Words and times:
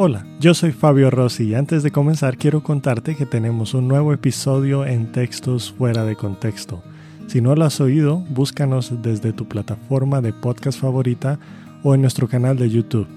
Hola, 0.00 0.24
yo 0.38 0.54
soy 0.54 0.70
Fabio 0.70 1.10
Rossi 1.10 1.42
y 1.42 1.54
antes 1.56 1.82
de 1.82 1.90
comenzar 1.90 2.36
quiero 2.36 2.62
contarte 2.62 3.16
que 3.16 3.26
tenemos 3.26 3.74
un 3.74 3.88
nuevo 3.88 4.12
episodio 4.12 4.86
en 4.86 5.10
Textos 5.10 5.72
fuera 5.76 6.04
de 6.04 6.14
contexto. 6.14 6.84
Si 7.26 7.40
no 7.40 7.56
lo 7.56 7.64
has 7.64 7.80
oído, 7.80 8.18
búscanos 8.30 8.92
desde 9.02 9.32
tu 9.32 9.48
plataforma 9.48 10.20
de 10.20 10.32
podcast 10.32 10.78
favorita 10.78 11.40
o 11.82 11.96
en 11.96 12.02
nuestro 12.02 12.28
canal 12.28 12.56
de 12.56 12.70
YouTube. 12.70 13.08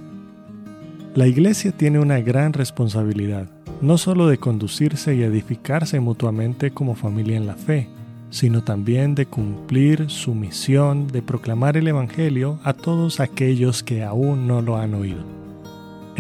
La 1.14 1.28
iglesia 1.28 1.72
tiene 1.72 2.00
una 2.00 2.20
gran 2.20 2.52
responsabilidad, 2.52 3.46
no 3.80 4.00
solo 4.00 4.28
de 4.28 4.40
conducirse 4.40 5.14
y 5.14 5.22
edificarse 5.22 6.00
mutuamente 6.00 6.72
como 6.72 6.96
familia 6.96 7.38
en 7.38 7.46
la 7.46 7.58
fe, 7.58 7.90
sino 8.32 8.64
también 8.64 9.14
de 9.14 9.28
cumplir 9.28 10.10
su 10.10 10.34
misión 10.34 11.06
de 11.10 11.22
proclamar 11.22 11.78
el 11.78 11.88
Evangelio 11.88 12.60
a 12.64 12.74
todos 12.74 13.20
aquellos 13.20 13.84
que 13.84 14.04
aún 14.04 14.48
no 14.48 14.64
lo 14.64 14.78
han 14.78 14.96
oído. 14.96 15.41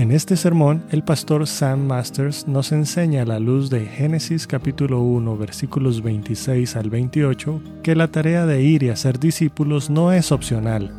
En 0.01 0.09
este 0.11 0.35
sermón, 0.35 0.83
el 0.89 1.03
pastor 1.03 1.45
Sam 1.45 1.85
Masters 1.85 2.47
nos 2.47 2.71
enseña 2.71 3.21
a 3.21 3.25
la 3.25 3.37
luz 3.37 3.69
de 3.69 3.85
Génesis 3.85 4.47
capítulo 4.47 4.99
1 5.01 5.37
versículos 5.37 6.01
26 6.01 6.75
al 6.75 6.89
28 6.89 7.61
que 7.83 7.95
la 7.95 8.07
tarea 8.07 8.47
de 8.47 8.63
ir 8.63 8.81
y 8.81 8.89
hacer 8.89 9.19
discípulos 9.19 9.91
no 9.91 10.11
es 10.11 10.31
opcional, 10.31 10.91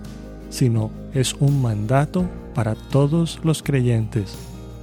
sino 0.51 0.93
es 1.15 1.34
un 1.34 1.60
mandato 1.60 2.30
para 2.55 2.77
todos 2.77 3.41
los 3.43 3.60
creyentes, 3.65 4.38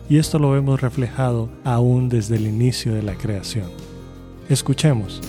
y 0.09 0.17
esto 0.17 0.37
lo 0.37 0.51
vemos 0.51 0.81
reflejado 0.81 1.49
aún 1.63 2.09
desde 2.09 2.35
el 2.35 2.45
inicio 2.45 2.93
de 2.93 3.03
la 3.03 3.15
creación. 3.15 3.71
Escuchemos. 4.49 5.21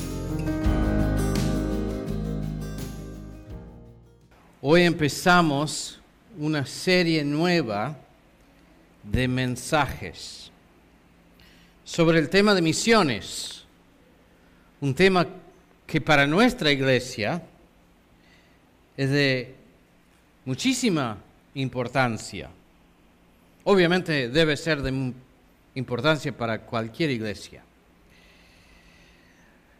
Hoy 4.60 4.82
empezamos 4.82 6.00
una 6.36 6.66
serie 6.66 7.24
nueva 7.24 7.96
de 9.02 9.28
mensajes 9.28 10.50
sobre 11.84 12.18
el 12.18 12.28
tema 12.28 12.54
de 12.54 12.62
misiones, 12.62 13.64
un 14.80 14.94
tema 14.94 15.26
que 15.86 16.00
para 16.00 16.26
nuestra 16.26 16.70
iglesia 16.70 17.42
es 18.96 19.10
de 19.10 19.54
muchísima 20.44 21.18
importancia. 21.54 22.50
Obviamente 23.64 24.28
debe 24.28 24.56
ser 24.56 24.82
de 24.82 25.12
importancia 25.74 26.36
para 26.36 26.60
cualquier 26.60 27.10
iglesia. 27.10 27.64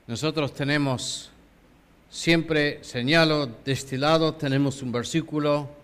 Nosotros 0.06 0.52
tenemos, 0.52 1.30
siempre 2.10 2.82
señalo, 2.82 3.46
destilado, 3.64 4.34
tenemos 4.34 4.82
un 4.82 4.90
versículo 4.90 5.79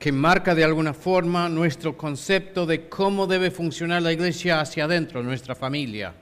que 0.00 0.12
marca 0.12 0.54
de 0.54 0.64
alguna 0.64 0.94
forma 0.94 1.50
nuestro 1.50 1.94
concepto 1.94 2.64
de 2.64 2.88
cómo 2.88 3.26
debe 3.26 3.50
funcionar 3.50 4.00
la 4.00 4.12
iglesia 4.12 4.58
hacia 4.58 4.84
adentro, 4.84 5.22
nuestra 5.22 5.54
familia. 5.54 6.14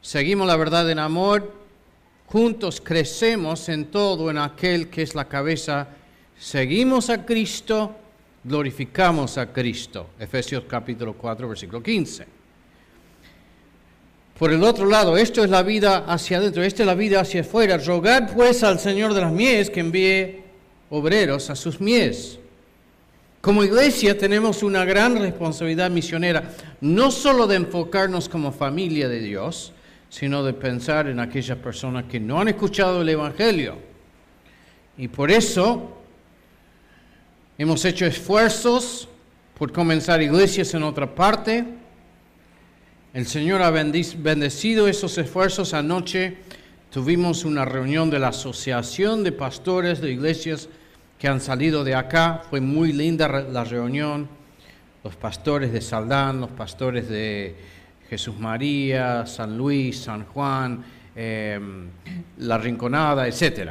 Seguimos 0.00 0.46
la 0.46 0.56
verdad 0.56 0.90
en 0.90 0.98
amor, 0.98 1.52
juntos 2.24 2.80
crecemos 2.80 3.68
en 3.68 3.90
todo 3.90 4.30
en 4.30 4.38
aquel 4.38 4.88
que 4.88 5.02
es 5.02 5.14
la 5.14 5.28
cabeza, 5.28 5.86
seguimos 6.38 7.10
a 7.10 7.26
Cristo, 7.26 7.94
glorificamos 8.42 9.36
a 9.36 9.52
Cristo. 9.52 10.08
Efesios 10.18 10.64
capítulo 10.66 11.12
4, 11.12 11.46
versículo 11.46 11.82
15. 11.82 12.26
Por 14.38 14.50
el 14.50 14.64
otro 14.64 14.86
lado, 14.86 15.18
esto 15.18 15.44
es 15.44 15.50
la 15.50 15.62
vida 15.62 16.06
hacia 16.08 16.38
adentro, 16.38 16.62
esta 16.62 16.84
es 16.84 16.86
la 16.86 16.94
vida 16.94 17.20
hacia 17.20 17.42
afuera. 17.42 17.76
Rogad 17.76 18.32
pues 18.32 18.62
al 18.62 18.78
Señor 18.80 19.12
de 19.12 19.20
las 19.20 19.32
mies 19.32 19.68
que 19.68 19.80
envíe 19.80 20.42
obreros 20.88 21.50
a 21.50 21.54
sus 21.54 21.82
mies. 21.82 22.38
Como 23.44 23.62
iglesia 23.62 24.16
tenemos 24.16 24.62
una 24.62 24.86
gran 24.86 25.18
responsabilidad 25.18 25.90
misionera, 25.90 26.50
no 26.80 27.10
solo 27.10 27.46
de 27.46 27.56
enfocarnos 27.56 28.26
como 28.26 28.52
familia 28.52 29.06
de 29.06 29.20
Dios, 29.20 29.74
sino 30.08 30.42
de 30.42 30.54
pensar 30.54 31.08
en 31.08 31.20
aquellas 31.20 31.58
personas 31.58 32.04
que 32.04 32.18
no 32.18 32.40
han 32.40 32.48
escuchado 32.48 33.02
el 33.02 33.08
Evangelio. 33.10 33.76
Y 34.96 35.08
por 35.08 35.30
eso 35.30 35.94
hemos 37.58 37.84
hecho 37.84 38.06
esfuerzos 38.06 39.10
por 39.58 39.72
comenzar 39.72 40.22
iglesias 40.22 40.72
en 40.72 40.82
otra 40.82 41.14
parte. 41.14 41.66
El 43.12 43.26
Señor 43.26 43.60
ha 43.60 43.70
bendecido 43.70 44.88
esos 44.88 45.18
esfuerzos. 45.18 45.74
Anoche 45.74 46.38
tuvimos 46.90 47.44
una 47.44 47.66
reunión 47.66 48.08
de 48.08 48.20
la 48.20 48.28
Asociación 48.28 49.22
de 49.22 49.32
Pastores 49.32 50.00
de 50.00 50.12
Iglesias 50.12 50.70
que 51.24 51.28
han 51.28 51.40
salido 51.40 51.82
de 51.84 51.94
acá. 51.94 52.42
Fue 52.50 52.60
muy 52.60 52.92
linda 52.92 53.26
la 53.28 53.64
reunión. 53.64 54.28
Los 55.02 55.16
pastores 55.16 55.72
de 55.72 55.80
Saldán, 55.80 56.38
los 56.38 56.50
pastores 56.50 57.08
de 57.08 57.56
Jesús 58.10 58.38
María, 58.38 59.24
San 59.24 59.56
Luis, 59.56 60.02
San 60.02 60.26
Juan, 60.26 60.84
em, 61.16 61.88
La 62.40 62.58
Rinconada, 62.58 63.26
etc. 63.26 63.70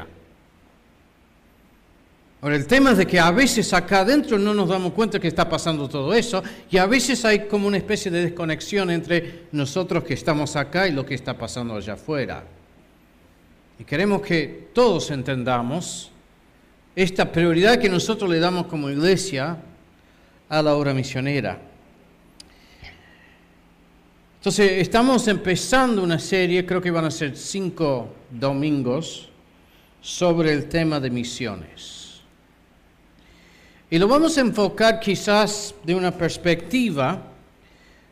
Ahora, 2.41 2.55
el 2.55 2.65
tema 2.65 2.93
es 2.93 2.97
de 2.97 3.05
que 3.05 3.19
a 3.19 3.29
veces 3.29 3.71
acá 3.71 3.99
adentro 3.99 4.39
no 4.39 4.55
nos 4.55 4.69
damos 4.69 4.93
cuenta 4.93 5.19
que 5.19 5.27
está 5.27 5.47
pasando 5.47 5.87
todo 5.87 6.11
eso 6.11 6.41
y 6.71 6.77
a 6.77 6.87
veces 6.87 7.23
hay 7.23 7.45
como 7.45 7.67
una 7.67 7.77
especie 7.77 8.09
de 8.09 8.23
desconexión 8.23 8.89
entre 8.89 9.43
nosotros 9.51 10.03
que 10.03 10.15
estamos 10.15 10.55
acá 10.55 10.87
y 10.87 10.91
lo 10.91 11.05
que 11.05 11.13
está 11.13 11.37
pasando 11.37 11.75
allá 11.75 11.93
afuera. 11.93 12.45
Y 13.77 13.83
queremos 13.83 14.23
que 14.23 14.69
todos 14.73 15.11
entendamos 15.11 16.12
esta 16.95 17.31
prioridad 17.31 17.79
que 17.79 17.89
nosotros 17.89 18.29
le 18.29 18.39
damos 18.39 18.67
como 18.67 18.89
iglesia 18.89 19.57
a 20.49 20.61
la 20.61 20.75
obra 20.75 20.93
misionera. 20.93 21.59
Entonces, 24.37 24.73
estamos 24.73 25.27
empezando 25.27 26.03
una 26.03 26.19
serie, 26.19 26.65
creo 26.65 26.81
que 26.81 26.91
van 26.91 27.05
a 27.05 27.11
ser 27.11 27.35
cinco 27.37 28.13
domingos, 28.29 29.29
sobre 30.01 30.51
el 30.51 30.67
tema 30.67 30.99
de 30.99 31.09
misiones. 31.09 32.21
Y 33.89 33.97
lo 33.97 34.07
vamos 34.07 34.37
a 34.37 34.41
enfocar 34.41 34.99
quizás 34.99 35.73
de 35.83 35.95
una 35.95 36.11
perspectiva 36.11 37.21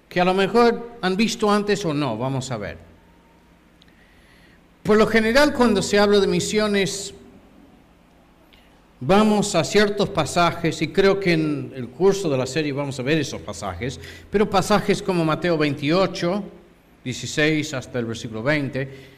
que 0.07 0.21
a 0.21 0.25
lo 0.25 0.33
mejor 0.33 0.97
han 1.01 1.17
visto 1.17 1.51
antes 1.51 1.83
o 1.83 1.93
no, 1.93 2.17
vamos 2.17 2.49
a 2.49 2.57
ver. 2.57 2.77
Por 4.83 4.97
lo 4.97 5.05
general, 5.05 5.53
cuando 5.53 5.81
se 5.81 5.99
habla 5.99 6.19
de 6.19 6.27
misiones, 6.27 7.13
vamos 9.01 9.55
a 9.55 9.63
ciertos 9.63 10.09
pasajes, 10.09 10.81
y 10.81 10.89
creo 10.89 11.19
que 11.19 11.33
en 11.33 11.73
el 11.75 11.89
curso 11.89 12.29
de 12.29 12.37
la 12.37 12.45
serie 12.45 12.71
vamos 12.71 12.99
a 12.99 13.03
ver 13.03 13.17
esos 13.17 13.41
pasajes, 13.41 13.99
pero 14.29 14.49
pasajes 14.49 15.01
como 15.01 15.25
Mateo 15.25 15.57
28, 15.57 16.43
16 17.03 17.73
hasta 17.73 17.99
el 17.99 18.05
versículo 18.05 18.43
20, 18.43 19.11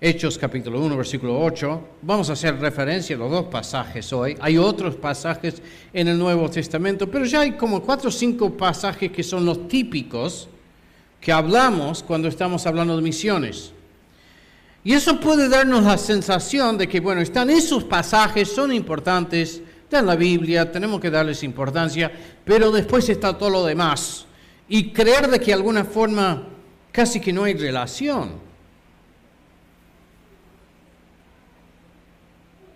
Hechos 0.00 0.38
capítulo 0.38 0.80
1, 0.80 0.96
versículo 0.96 1.40
8, 1.40 1.82
vamos 2.02 2.30
a 2.30 2.32
hacer 2.32 2.58
referencia 2.58 3.16
a 3.16 3.18
los 3.18 3.30
dos 3.32 3.46
pasajes 3.46 4.12
hoy. 4.12 4.36
Hay 4.40 4.56
otros 4.56 4.94
pasajes 4.94 5.60
en 5.92 6.06
el 6.06 6.16
Nuevo 6.16 6.48
Testamento, 6.48 7.10
pero 7.10 7.24
ya 7.24 7.40
hay 7.40 7.52
como 7.52 7.82
cuatro 7.82 8.08
o 8.08 8.12
cinco 8.12 8.56
pasajes 8.56 9.10
que 9.10 9.24
son 9.24 9.44
los 9.44 9.66
típicos 9.66 10.48
que 11.20 11.32
hablamos 11.32 12.04
cuando 12.04 12.28
estamos 12.28 12.64
hablando 12.64 12.94
de 12.94 13.02
misiones. 13.02 13.72
Y 14.84 14.94
eso 14.94 15.18
puede 15.20 15.48
darnos 15.48 15.84
la 15.84 15.98
sensación 15.98 16.78
de 16.78 16.88
que, 16.88 17.00
bueno, 17.00 17.20
están 17.20 17.50
esos 17.50 17.84
pasajes, 17.84 18.48
son 18.48 18.72
importantes, 18.72 19.60
están 19.82 20.00
en 20.00 20.06
la 20.06 20.16
Biblia, 20.16 20.70
tenemos 20.70 21.00
que 21.00 21.10
darles 21.10 21.42
importancia, 21.42 22.10
pero 22.44 22.70
después 22.70 23.08
está 23.08 23.36
todo 23.36 23.50
lo 23.50 23.64
demás. 23.64 24.26
Y 24.68 24.92
creer 24.92 25.28
de 25.28 25.38
que 25.38 25.46
de 25.46 25.54
alguna 25.54 25.84
forma 25.84 26.48
casi 26.92 27.20
que 27.20 27.32
no 27.32 27.44
hay 27.44 27.54
relación. 27.54 28.32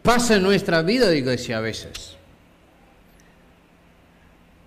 Pasa 0.02 0.36
en 0.36 0.42
nuestra 0.42 0.82
vida 0.82 1.08
de 1.08 1.18
iglesia 1.18 1.58
a 1.58 1.60
veces. 1.60 2.16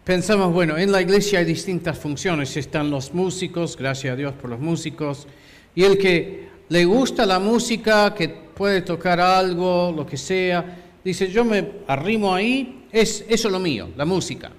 Pensamos, 0.05 0.53
bueno, 0.53 0.77
en 0.77 0.91
la 0.91 1.01
iglesia 1.01 1.39
hay 1.39 1.45
distintas 1.45 1.97
funciones. 1.97 2.55
Están 2.55 2.91
los 2.91 3.13
músicos, 3.13 3.75
gracias 3.75 4.13
a 4.13 4.15
Dios 4.15 4.33
por 4.33 4.49
los 4.49 4.59
músicos, 4.59 5.27
y 5.73 5.83
el 5.83 5.97
que 5.97 6.47
le 6.69 6.85
gusta 6.85 7.25
la 7.25 7.39
música, 7.39 8.13
que 8.13 8.29
puede 8.29 8.81
tocar 8.81 9.19
algo, 9.19 9.93
lo 9.95 10.05
que 10.05 10.17
sea, 10.17 10.77
dice, 11.03 11.29
yo 11.29 11.45
me 11.45 11.71
arrimo 11.87 12.33
ahí, 12.33 12.85
es, 12.91 13.25
eso 13.27 13.47
es 13.47 13.51
lo 13.51 13.59
mío, 13.59 13.89
la 13.95 14.05
música. 14.05 14.51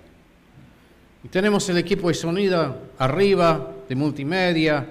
Y 1.25 1.29
tenemos 1.29 1.69
el 1.69 1.79
equipo 1.79 2.08
de 2.08 2.14
sonido 2.14 2.76
arriba, 2.99 3.73
de 3.88 3.97
multimedia, 3.97 4.87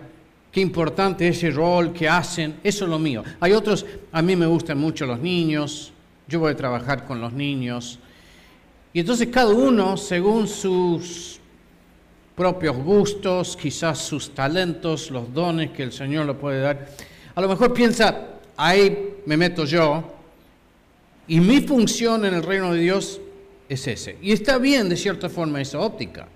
qué 0.52 0.60
importante 0.60 1.28
ese 1.28 1.52
rol 1.52 1.94
que 1.94 2.10
hacen, 2.10 2.60
eso 2.64 2.86
es 2.86 2.90
lo 2.90 3.00
mío. 3.00 3.24
Hay 3.40 3.54
otros, 3.54 3.86
a 4.12 4.22
mí 4.22 4.36
me 4.36 4.46
gustan 4.46 4.78
mucho 4.78 5.06
los 5.06 5.20
niños, 5.20 5.94
yo 6.28 6.40
voy 6.40 6.52
a 6.52 6.56
trabajar 6.56 7.06
con 7.06 7.22
los 7.22 7.32
niños. 7.32 8.00
Y 8.92 9.02
entonces 9.02 9.28
cada 9.28 9.54
uno, 9.54 9.96
según 9.98 10.48
sus 10.48 11.40
propios 12.36 12.76
gustos, 12.78 13.56
quizás 13.56 14.00
sus 14.00 14.36
talentos, 14.36 15.10
los 15.10 15.34
dones 15.34 15.72
que 15.72 15.84
el 15.84 15.92
Señor 15.92 16.26
le 16.26 16.34
puede 16.34 16.62
dar. 16.62 16.90
A 17.34 17.42
lo 17.42 17.48
mejor 17.48 17.74
piensa, 17.74 18.28
ahí 18.58 19.16
me 19.26 19.38
meto 19.38 19.66
yo, 19.66 20.04
y 21.28 21.40
mi 21.40 21.62
función 21.62 22.26
en 22.26 22.34
el 22.34 22.44
reino 22.44 22.74
de 22.74 22.82
Dios 22.82 23.20
es 23.68 23.88
ese. 23.88 24.18
Y 24.22 24.32
está 24.32 24.58
bien, 24.58 24.90
de 24.90 24.98
cierta 24.98 25.30
forma, 25.30 25.62
esa 25.62 25.80
óptica. 25.80 26.28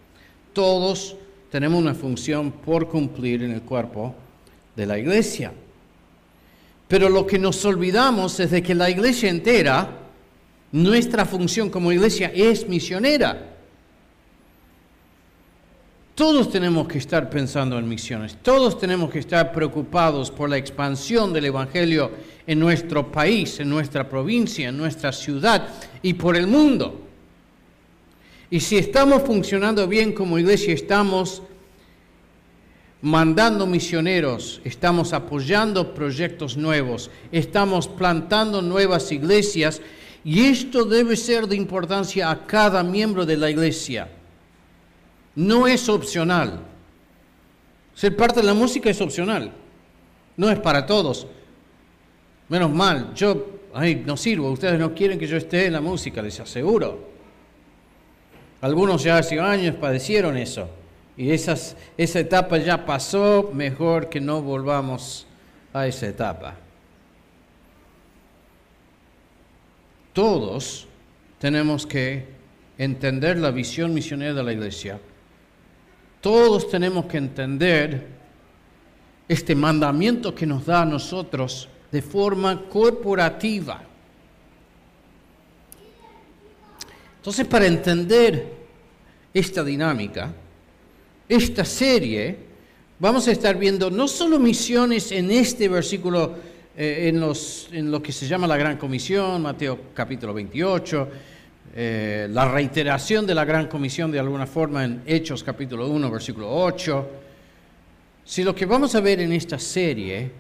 Todos 0.54 1.16
tenemos 1.52 1.80
una 1.80 1.94
función 1.94 2.52
por 2.52 2.90
cumplir 2.90 3.44
en 3.44 3.52
el 3.52 3.62
cuerpo 3.62 4.16
de 4.76 4.86
la 4.86 4.98
iglesia. 4.98 5.52
Pero 6.88 7.08
lo 7.10 7.28
que 7.28 7.38
nos 7.38 7.64
olvidamos 7.66 8.40
es 8.40 8.50
de 8.50 8.64
que 8.64 8.74
la 8.74 8.90
iglesia 8.90 9.30
entera, 9.30 9.98
nuestra 10.72 11.26
función 11.26 11.70
como 11.70 11.92
iglesia 11.92 12.32
es 12.34 12.68
misionera. 12.68 13.58
Todos 16.20 16.52
tenemos 16.52 16.86
que 16.86 16.98
estar 16.98 17.30
pensando 17.30 17.80
en 17.80 17.88
misiones, 17.88 18.36
todos 18.42 18.78
tenemos 18.78 19.10
que 19.10 19.20
estar 19.20 19.54
preocupados 19.54 20.30
por 20.30 20.50
la 20.50 20.58
expansión 20.58 21.32
del 21.32 21.46
Evangelio 21.46 22.12
en 22.46 22.60
nuestro 22.60 23.10
país, 23.10 23.58
en 23.62 23.70
nuestra 23.70 24.10
provincia, 24.10 24.68
en 24.68 24.76
nuestra 24.76 25.14
ciudad 25.14 25.70
y 26.02 26.16
por 26.16 26.36
el 26.36 26.46
mundo. 26.46 27.00
Y 28.52 28.60
si 28.60 28.78
estamos 28.78 29.22
funcionando 29.22 29.88
bien 29.88 30.12
como 30.12 30.38
iglesia, 30.38 30.74
estamos 30.74 31.42
mandando 33.02 33.66
misioneros, 33.66 34.60
estamos 34.66 35.14
apoyando 35.14 35.94
proyectos 35.94 36.58
nuevos, 36.58 37.10
estamos 37.32 37.88
plantando 37.88 38.62
nuevas 38.62 39.10
iglesias 39.14 39.82
y 40.26 40.42
esto 40.48 40.84
debe 40.84 41.16
ser 41.16 41.48
de 41.48 41.56
importancia 41.56 42.30
a 42.30 42.46
cada 42.46 42.84
miembro 42.84 43.26
de 43.26 43.38
la 43.38 43.50
iglesia. 43.50 44.10
No 45.36 45.68
es 45.68 45.88
opcional. 45.90 46.60
Ser 47.96 48.16
parte 48.16 48.40
de 48.40 48.46
la 48.46 48.54
música 48.54 48.90
es 48.90 49.02
opcional. 49.02 49.52
No 50.38 50.50
es 50.50 50.60
para 50.60 50.86
todos. 50.86 51.28
Menos 52.48 52.72
mal, 52.72 53.14
yo 53.14 53.60
ay, 53.74 54.04
no 54.06 54.18
sirvo. 54.18 54.52
Ustedes 54.52 54.80
no 54.80 54.94
quieren 54.94 55.20
que 55.20 55.28
yo 55.28 55.38
esté 55.38 55.66
en 55.66 55.74
la 55.74 55.82
música, 55.82 56.22
les 56.22 56.40
aseguro. 56.40 57.10
Algunos 58.62 59.04
ya 59.04 59.18
hace 59.18 59.40
años 59.40 59.76
padecieron 59.76 60.38
eso. 60.38 60.70
Y 61.18 61.32
esas, 61.32 61.76
esa 61.98 62.20
etapa 62.20 62.58
ya 62.58 62.86
pasó, 62.86 63.52
mejor 63.54 64.10
que 64.10 64.22
no 64.22 64.42
volvamos 64.42 65.28
a 65.74 65.88
esa 65.88 66.08
etapa. 66.08 66.56
Todos 70.14 70.88
tenemos 71.40 71.86
que 71.86 72.26
entender 72.78 73.38
la 73.38 73.52
visión 73.52 73.94
misionera 73.94 74.34
de 74.34 74.44
la 74.44 74.54
iglesia 74.54 75.00
todos 76.22 76.70
tenemos 76.70 77.06
que 77.06 77.18
entender 77.18 78.08
este 79.28 79.56
mandamiento 79.56 80.34
que 80.34 80.46
nos 80.46 80.66
da 80.66 80.82
a 80.82 80.86
nosotros 80.86 81.70
de 81.92 82.02
forma 82.02 82.64
corporativa. 82.68 83.82
Entonces, 87.18 87.46
para 87.48 87.68
entender 87.68 88.54
esta 89.34 89.64
dinámica, 89.64 90.34
esta 91.28 91.64
serie, 91.64 92.38
vamos 92.98 93.28
a 93.28 93.32
estar 93.32 93.58
viendo 93.58 93.92
no 93.92 94.08
solo 94.08 94.40
misiones 94.40 95.12
en 95.12 95.30
este 95.30 95.70
versículo, 95.70 96.36
eh, 96.76 97.10
en, 97.10 97.20
los, 97.20 97.70
en 97.72 97.92
lo 97.92 98.02
que 98.02 98.12
se 98.12 98.28
llama 98.28 98.48
la 98.48 98.58
Gran 98.58 98.78
Comisión, 98.78 99.42
Mateo 99.42 99.80
capítulo 99.94 100.34
28, 100.34 101.10
eh, 101.76 102.28
la 102.32 102.52
reiteración 102.52 103.26
de 103.28 103.36
la 103.36 103.46
gran 103.46 103.68
comisión 103.68 104.12
de 104.12 104.20
alguna 104.20 104.48
forma 104.48 104.84
en 104.84 105.04
Hechos 105.06 105.44
capítulo 105.44 105.88
1, 105.88 106.10
versículo 106.10 106.50
8. 106.52 107.10
Si 108.26 108.44
lo 108.44 108.56
que 108.56 108.66
vamos 108.66 108.96
a 108.96 109.02
ver 109.02 109.20
en 109.20 109.32
esta 109.34 109.60
serie 109.60 110.32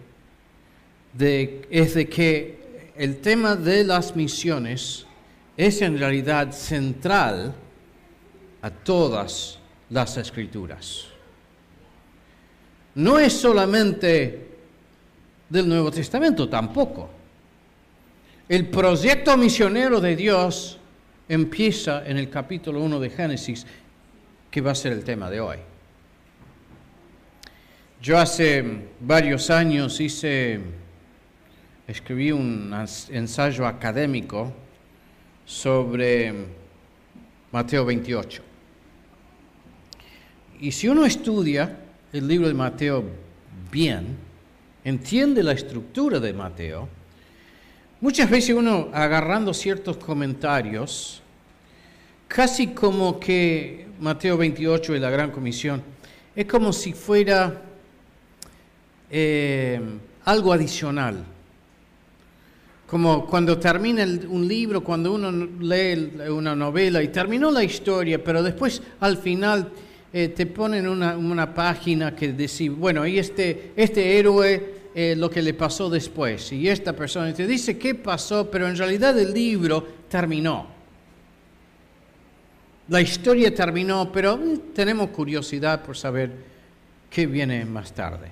es 1.17 1.93
de 1.93 2.09
que 2.09 2.91
el 2.95 3.17
tema 3.17 3.55
de 3.55 3.83
las 3.83 4.15
misiones 4.15 5.05
es 5.55 5.81
en 5.81 5.97
realidad 5.97 6.51
central 6.51 7.53
a 8.61 8.69
todas 8.69 9.59
las 9.89 10.17
escrituras. 10.17 11.05
No 12.95 13.19
es 13.19 13.33
solamente 13.33 14.47
del 15.47 15.67
Nuevo 15.67 15.91
Testamento 15.91 16.49
tampoco. 16.49 17.09
El 18.47 18.67
proyecto 18.67 19.37
misionero 19.37 20.01
de 20.01 20.15
Dios 20.15 20.78
empieza 21.29 22.05
en 22.05 22.17
el 22.17 22.29
capítulo 22.29 22.81
1 22.81 22.99
de 22.99 23.09
Génesis, 23.11 23.65
que 24.49 24.61
va 24.61 24.71
a 24.71 24.75
ser 24.75 24.91
el 24.91 25.03
tema 25.03 25.29
de 25.29 25.39
hoy. 25.39 25.57
Yo 28.01 28.17
hace 28.17 28.63
varios 28.99 29.49
años 29.51 29.99
hice, 30.01 30.59
escribí 31.87 32.31
un 32.31 32.73
ensayo 33.11 33.67
académico 33.67 34.51
sobre 35.45 36.33
Mateo 37.51 37.85
28. 37.85 38.43
Y 40.61 40.71
si 40.71 40.87
uno 40.87 41.05
estudia 41.05 41.77
el 42.11 42.27
libro 42.27 42.47
de 42.47 42.53
Mateo 42.53 43.03
bien, 43.71 44.17
entiende 44.83 45.43
la 45.43 45.51
estructura 45.51 46.19
de 46.19 46.33
Mateo, 46.33 46.89
Muchas 48.01 48.29
veces 48.29 48.55
uno 48.55 48.87
agarrando 48.93 49.53
ciertos 49.53 49.97
comentarios, 49.97 51.21
casi 52.29 52.67
como 52.67 53.19
que 53.19 53.87
Mateo 53.99 54.37
28 54.37 54.95
y 54.95 54.99
la 54.99 55.09
Gran 55.09 55.31
Comisión, 55.31 55.83
es 56.33 56.45
como 56.45 56.71
si 56.71 56.93
fuera 56.93 57.61
eh, 59.11 59.81
algo 60.23 60.53
adicional. 60.53 61.25
Como 62.87 63.25
cuando 63.25 63.59
termina 63.59 64.05
un 64.29 64.47
libro, 64.47 64.81
cuando 64.81 65.13
uno 65.13 65.29
lee 65.59 66.13
una 66.29 66.55
novela 66.55 67.03
y 67.03 67.09
terminó 67.09 67.51
la 67.51 67.65
historia, 67.65 68.23
pero 68.23 68.41
después 68.41 68.81
al 69.01 69.17
final 69.17 69.73
eh, 70.13 70.29
te 70.29 70.45
ponen 70.45 70.87
una, 70.87 71.17
una, 71.17 71.53
página 71.53 72.15
que 72.15 72.31
dice, 72.31 72.69
bueno, 72.69 73.05
y 73.05 73.19
este, 73.19 73.73
este 73.75 74.17
héroe 74.17 74.78
eh, 74.95 75.15
lo 75.15 75.29
que 75.29 75.41
le 75.41 75.53
pasó 75.53 75.89
después. 75.89 76.51
Y 76.51 76.67
esta 76.67 76.93
persona 76.93 77.33
te 77.33 77.45
dice 77.45 77.77
qué 77.77 77.95
pasó, 77.95 78.49
pero 78.49 78.67
en 78.67 78.75
realidad 78.75 79.17
el 79.19 79.33
libro 79.33 79.85
terminó. 80.09 80.67
La 82.87 83.01
historia 83.01 83.53
terminó, 83.53 84.11
pero 84.11 84.33
eh, 84.33 84.59
tenemos 84.73 85.11
curiosidad 85.11 85.83
por 85.83 85.95
saber 85.95 86.31
qué 87.09 87.27
viene 87.27 87.65
más 87.65 87.93
tarde. 87.93 88.29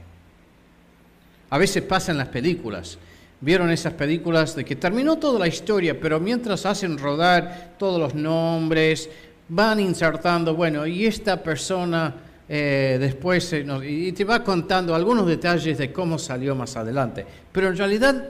A 1.49 1.57
veces 1.57 1.83
pasa 1.83 2.11
en 2.11 2.17
las 2.17 2.29
películas. 2.29 2.97
Vieron 3.39 3.69
esas 3.69 3.93
películas 3.93 4.55
de 4.55 4.65
que 4.65 4.75
terminó 4.75 5.17
toda 5.17 5.39
la 5.39 5.47
historia, 5.47 5.99
pero 5.99 6.19
mientras 6.19 6.65
hacen 6.65 6.97
rodar 6.97 7.75
todos 7.77 7.99
los 7.99 8.15
nombres, 8.15 9.09
van 9.47 9.79
insertando, 9.79 10.55
bueno, 10.55 10.87
y 10.87 11.05
esta 11.05 11.41
persona 11.41 12.15
eh, 12.49 12.97
después 12.99 13.53
y 13.85 14.11
te 14.13 14.23
va 14.23 14.43
contando 14.43 14.95
algunos 14.95 15.27
detalles 15.27 15.77
de 15.77 15.91
cómo 15.91 16.17
salió 16.17 16.55
más 16.55 16.75
adelante. 16.77 17.25
Pero 17.51 17.67
en 17.69 17.77
realidad 17.77 18.29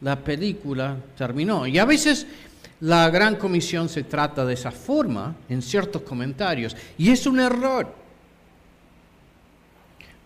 la 0.00 0.16
película 0.16 0.96
terminó. 1.16 1.66
Y 1.66 1.78
a 1.78 1.84
veces 1.84 2.26
la 2.80 3.08
gran 3.10 3.36
comisión 3.36 3.88
se 3.88 4.04
trata 4.04 4.44
de 4.44 4.54
esa 4.54 4.70
forma 4.70 5.36
en 5.48 5.62
ciertos 5.62 6.02
comentarios. 6.02 6.76
Y 6.98 7.10
es 7.10 7.26
un 7.26 7.40
error. 7.40 7.94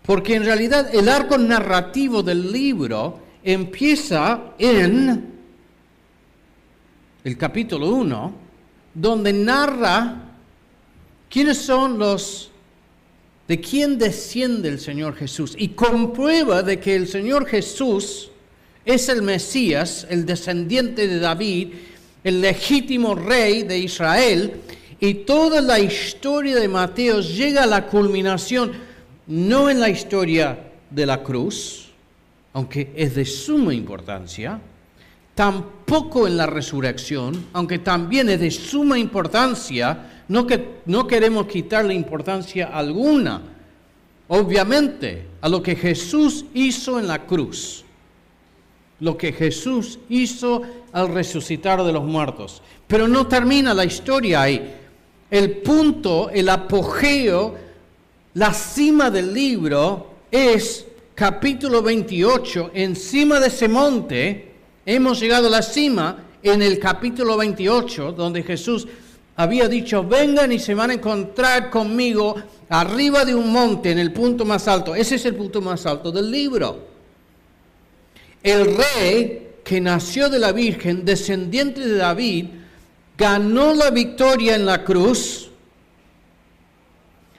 Porque 0.07 0.35
en 0.35 0.45
realidad 0.45 0.95
el 0.95 1.09
arco 1.09 1.39
narrativo 1.39 2.23
del 2.23 2.53
libro 2.53 3.21
empieza 3.43 4.53
en 4.59 5.35
el 7.25 7.39
capítulo 7.39 7.89
1, 7.89 8.35
donde 8.95 9.33
narra 9.33 10.17
quiénes 11.29 11.59
son 11.59 11.99
los 11.99 12.51
de 13.49 13.61
quién 13.61 13.99
desciende 13.99 14.69
el 14.69 14.81
Señor 14.81 15.15
Jesús 15.17 15.55
y 15.59 15.69
comprueba 15.69 16.63
de 16.63 16.81
que 16.81 16.95
el 16.97 17.07
Señor 17.09 17.47
Jesús 17.47 18.31
es 18.85 19.09
el 19.09 19.23
Mesías, 19.23 20.07
el 20.09 20.27
descendiente 20.27 21.09
de 21.09 21.19
David, 21.19 21.69
el 22.23 22.41
legítimo 22.41 23.15
rey 23.15 23.63
de 23.63 23.79
Israel, 23.79 24.61
y 25.01 25.15
toda 25.15 25.61
la 25.61 25.79
historia 25.79 26.57
de 26.57 26.69
Mateo 26.69 27.21
llega 27.21 27.65
a 27.65 27.67
la 27.67 27.87
culminación 27.87 28.73
no 29.27 29.69
en 29.69 29.81
la 29.81 29.89
historia 29.89 30.59
de 30.91 31.07
la 31.07 31.23
cruz, 31.23 31.91
aunque 32.53 32.93
es 32.95 33.15
de 33.15 33.25
suma 33.25 33.75
importancia, 33.75 34.61
tampoco 35.35 36.27
en 36.27 36.37
la 36.37 36.47
resurrección, 36.47 37.47
aunque 37.53 37.79
también 37.79 38.29
es 38.29 38.41
de 38.41 38.51
suma 38.51 38.99
importancia, 38.99 40.14
no, 40.29 40.47
que, 40.47 40.81
no 40.87 41.07
queremos 41.07 41.47
quitarle 41.47 41.95
importancia 41.95 42.71
alguna, 42.73 43.43
obviamente, 44.29 45.27
a 45.41 45.49
lo 45.49 45.63
que 45.63 45.77
Jesús 45.77 46.47
hizo 46.55 46.99
en 46.99 47.07
la 47.07 47.27
cruz. 47.27 47.85
Lo 49.01 49.17
que 49.19 49.33
Jesús 49.33 49.99
hizo 50.09 50.63
al 50.93 51.09
resucitar 51.13 51.83
de 51.83 51.93
los 51.93 52.05
muertos. 52.05 52.63
Pero 52.87 53.09
no 53.09 53.27
termina 53.27 53.75
la 53.75 53.85
historia 53.85 54.43
ahí. 54.43 54.75
El 55.31 55.51
punto, 55.59 56.31
el 56.31 56.49
apogeo, 56.49 57.57
la 58.35 58.55
cima 58.55 59.11
del 59.11 59.35
libro 59.35 60.15
es 60.31 60.87
capítulo 61.15 61.83
28. 61.83 62.71
Encima 62.73 63.41
de 63.41 63.49
ese 63.49 63.69
monte 63.69 64.53
hemos 64.87 65.21
llegado 65.21 65.49
a 65.49 65.51
la 65.51 65.63
cima 65.63 66.19
en 66.43 66.63
el 66.63 66.79
capítulo 66.79 67.37
28, 67.37 68.13
donde 68.13 68.43
Jesús 68.43 68.87
había 69.37 69.69
dicho, 69.69 70.05
vengan 70.05 70.53
y 70.53 70.59
se 70.59 70.75
van 70.75 70.91
a 70.91 70.95
encontrar 70.95 71.71
conmigo 71.71 72.37
arriba 72.69 73.25
de 73.25 73.35
un 73.35 73.53
monte, 73.53 73.91
en 73.91 73.99
el 73.99 74.13
punto 74.13 74.45
más 74.45 74.69
alto. 74.69 74.95
Ese 74.95 75.17
es 75.17 75.25
el 75.25 75.35
punto 75.35 75.61
más 75.61 75.87
alto 75.87 76.13
del 76.13 76.31
libro. 76.31 76.87
El 78.43 78.77
rey 78.77 79.55
que 79.65 79.81
nació 79.81 80.29
de 80.29 80.39
la 80.39 80.53
Virgen, 80.53 81.05
descendiente 81.05 81.81
de 81.81 81.97
David, 81.97 82.47
ganó 83.17 83.75
la 83.75 83.91
victoria 83.91 84.55
en 84.55 84.67
la 84.67 84.85
cruz, 84.85 85.51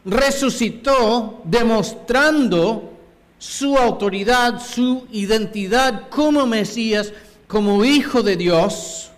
resucitó 0.04 1.42
demostrando 1.44 2.92
su 3.38 3.78
autoridad, 3.78 4.62
su 4.62 5.06
identidad 5.12 6.10
como 6.10 6.46
Mesías, 6.46 7.14
como 7.48 7.86
Hijo 7.86 8.24
de 8.24 8.36
Dios. 8.36 9.12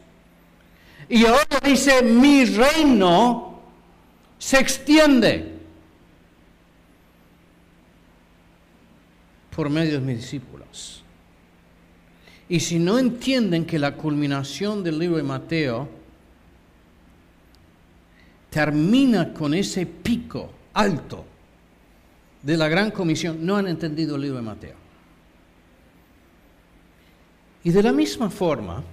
Y 1.09 1.25
ahora 1.25 1.59
dice, 1.63 2.01
mi 2.03 2.43
reino 2.45 3.61
se 4.37 4.59
extiende 4.59 5.53
por 9.55 9.69
medio 9.69 9.93
de 9.93 10.05
mis 10.05 10.17
discípulos. 10.17 11.03
Y 12.49 12.59
si 12.59 12.79
no 12.79 12.99
entienden 12.99 13.65
que 13.65 13.79
la 13.79 13.95
culminación 13.95 14.83
del 14.83 14.99
libro 14.99 15.17
de 15.17 15.23
Mateo 15.23 15.89
termina 18.49 19.33
con 19.33 19.53
ese 19.53 19.85
pico 19.85 20.51
alto 20.73 21.25
de 22.41 22.55
la 22.55 22.67
gran 22.67 22.91
comisión, 22.91 23.45
no 23.45 23.55
han 23.55 23.67
entendido 23.67 24.15
el 24.15 24.21
libro 24.21 24.37
de 24.37 24.43
Mateo. 24.43 24.75
Y 27.63 27.71
de 27.71 27.83
la 27.83 27.91
misma 27.91 28.29
forma, 28.29 28.83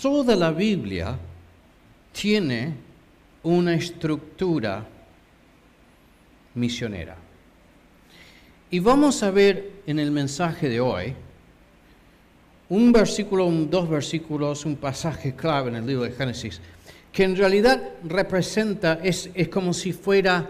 toda 0.00 0.36
la 0.36 0.52
Biblia 0.52 1.18
tiene 2.12 2.74
una 3.42 3.74
estructura 3.74 4.86
misionera. 6.54 7.16
Y 8.70 8.78
vamos 8.80 9.22
a 9.22 9.30
ver 9.30 9.82
en 9.86 9.98
el 9.98 10.10
mensaje 10.10 10.68
de 10.68 10.80
hoy 10.80 11.14
un 12.68 12.92
versículo, 12.92 13.50
dos 13.50 13.88
versículos, 13.88 14.66
un 14.66 14.76
pasaje 14.76 15.34
clave 15.34 15.70
en 15.70 15.76
el 15.76 15.86
libro 15.86 16.04
de 16.04 16.12
Génesis, 16.12 16.60
que 17.10 17.24
en 17.24 17.34
realidad 17.34 17.82
representa, 18.04 19.00
es, 19.02 19.30
es 19.32 19.48
como 19.48 19.72
si 19.72 19.92
fuera 19.92 20.48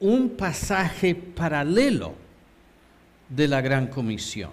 un 0.00 0.30
pasaje 0.30 1.14
paralelo 1.14 2.14
de 3.28 3.48
la 3.48 3.60
Gran 3.60 3.88
Comisión. 3.88 4.50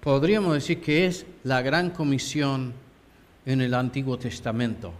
Podríamos 0.00 0.54
decir 0.54 0.80
que 0.80 1.06
es 1.06 1.26
la 1.44 1.60
Gran 1.60 1.90
Comisión 1.90 2.85
en 3.46 3.60
el 3.60 3.72
Antiguo 3.72 4.18
Testamento. 4.18 4.92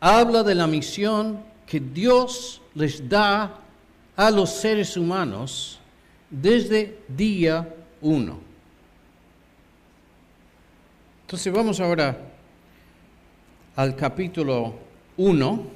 Habla 0.00 0.42
de 0.42 0.54
la 0.54 0.66
misión 0.66 1.40
que 1.66 1.78
Dios 1.78 2.62
les 2.74 3.08
da 3.08 3.60
a 4.16 4.30
los 4.30 4.50
seres 4.50 4.96
humanos 4.96 5.78
desde 6.30 6.98
día 7.08 7.74
uno. 8.00 8.38
Entonces 11.22 11.52
vamos 11.52 11.78
ahora 11.80 12.18
al 13.76 13.94
capítulo 13.96 14.74
1 15.16 15.66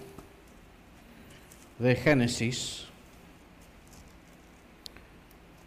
de 1.78 1.96
Génesis. 1.96 2.84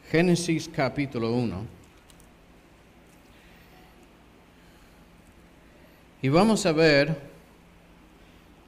Génesis 0.10 0.70
capítulo 0.70 1.32
1. 1.34 1.81
Y 6.22 6.30
vamos 6.30 6.66
a 6.66 6.72
ver 6.72 7.18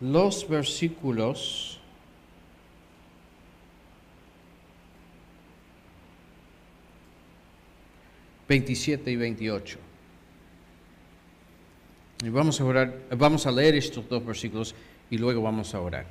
los 0.01 0.47
versículos 0.47 1.79
veintisiete 8.47 9.11
y 9.11 9.15
veintiocho. 9.15 9.79
Y 12.23 12.29
vamos 12.29 12.59
a 12.61 12.65
orar, 12.65 12.99
vamos 13.17 13.45
a 13.45 13.51
leer 13.51 13.75
estos 13.75 14.07
dos 14.07 14.25
versículos 14.25 14.75
y 15.09 15.17
luego 15.17 15.41
vamos 15.41 15.73
a 15.75 15.81
orar. 15.81 16.05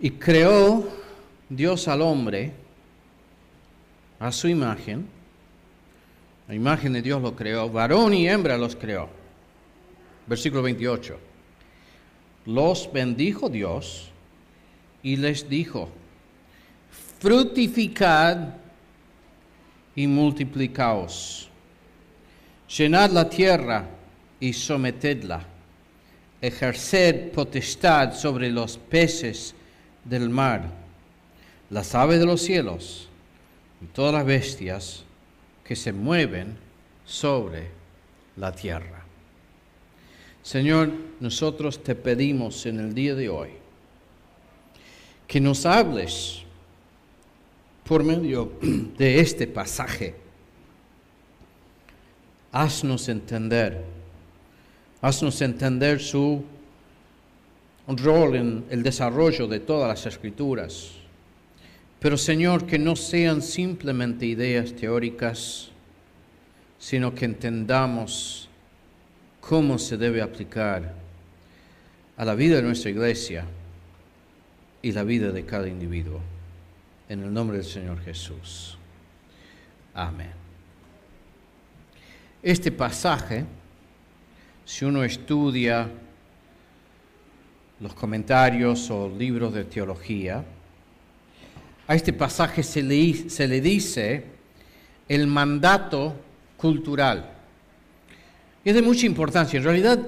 Y 0.00 0.10
creó 0.10 0.88
Dios 1.48 1.88
al 1.88 2.02
hombre 2.02 2.52
a 4.18 4.30
su 4.30 4.48
imagen. 4.48 5.08
La 6.48 6.54
imagen 6.54 6.92
de 6.92 7.02
Dios 7.02 7.22
lo 7.22 7.34
creó. 7.34 7.70
Varón 7.70 8.14
y 8.14 8.28
hembra 8.28 8.58
los 8.58 8.76
creó. 8.76 9.08
Versículo 10.26 10.62
28. 10.62 11.18
Los 12.46 12.90
bendijo 12.92 13.48
Dios 13.48 14.10
y 15.02 15.16
les 15.16 15.48
dijo, 15.48 15.88
fructificad 17.20 18.54
y 19.94 20.06
multiplicaos 20.06 21.48
llenad 22.68 23.10
la 23.10 23.28
tierra 23.28 23.86
y 24.40 24.52
sometedla, 24.52 25.44
ejerced 26.40 27.30
potestad 27.30 28.14
sobre 28.14 28.50
los 28.50 28.76
peces 28.76 29.54
del 30.04 30.28
mar, 30.28 30.68
las 31.70 31.94
aves 31.94 32.18
de 32.18 32.26
los 32.26 32.42
cielos 32.42 33.08
y 33.80 33.86
todas 33.86 34.12
las 34.12 34.26
bestias 34.26 35.03
que 35.64 35.74
se 35.74 35.92
mueven 35.92 36.56
sobre 37.04 37.68
la 38.36 38.52
tierra. 38.52 39.04
Señor, 40.42 40.92
nosotros 41.20 41.82
te 41.82 41.94
pedimos 41.94 42.66
en 42.66 42.80
el 42.80 42.94
día 42.94 43.14
de 43.14 43.28
hoy 43.28 43.50
que 45.26 45.40
nos 45.40 45.64
hables 45.64 46.42
por 47.84 48.04
medio 48.04 48.52
de 48.98 49.20
este 49.20 49.46
pasaje 49.46 50.24
haznos 52.54 53.08
entender, 53.08 53.82
haznos 55.02 55.42
entender 55.42 56.00
su 56.00 56.44
rol 57.88 58.36
en 58.36 58.64
el 58.70 58.84
desarrollo 58.84 59.48
de 59.48 59.58
todas 59.58 59.88
las 59.88 60.06
escrituras. 60.06 60.92
Pero 62.04 62.18
Señor, 62.18 62.66
que 62.66 62.78
no 62.78 62.96
sean 62.96 63.40
simplemente 63.40 64.26
ideas 64.26 64.74
teóricas, 64.74 65.70
sino 66.78 67.14
que 67.14 67.24
entendamos 67.24 68.46
cómo 69.40 69.78
se 69.78 69.96
debe 69.96 70.20
aplicar 70.20 70.92
a 72.18 72.24
la 72.26 72.34
vida 72.34 72.56
de 72.56 72.62
nuestra 72.62 72.90
iglesia 72.90 73.46
y 74.82 74.92
la 74.92 75.02
vida 75.02 75.32
de 75.32 75.46
cada 75.46 75.66
individuo. 75.66 76.20
En 77.08 77.22
el 77.22 77.32
nombre 77.32 77.56
del 77.56 77.66
Señor 77.66 77.98
Jesús. 78.02 78.76
Amén. 79.94 80.32
Este 82.42 82.70
pasaje, 82.70 83.46
si 84.66 84.84
uno 84.84 85.02
estudia 85.04 85.88
los 87.80 87.94
comentarios 87.94 88.90
o 88.90 89.08
libros 89.08 89.54
de 89.54 89.64
teología, 89.64 90.44
a 91.86 91.94
este 91.94 92.12
pasaje 92.12 92.62
se 92.62 92.82
le, 92.82 93.28
se 93.28 93.46
le 93.46 93.60
dice 93.60 94.24
el 95.08 95.26
mandato 95.26 96.14
cultural. 96.56 97.30
Es 98.64 98.74
de 98.74 98.82
mucha 98.82 99.06
importancia. 99.06 99.58
En 99.58 99.64
realidad, 99.64 99.98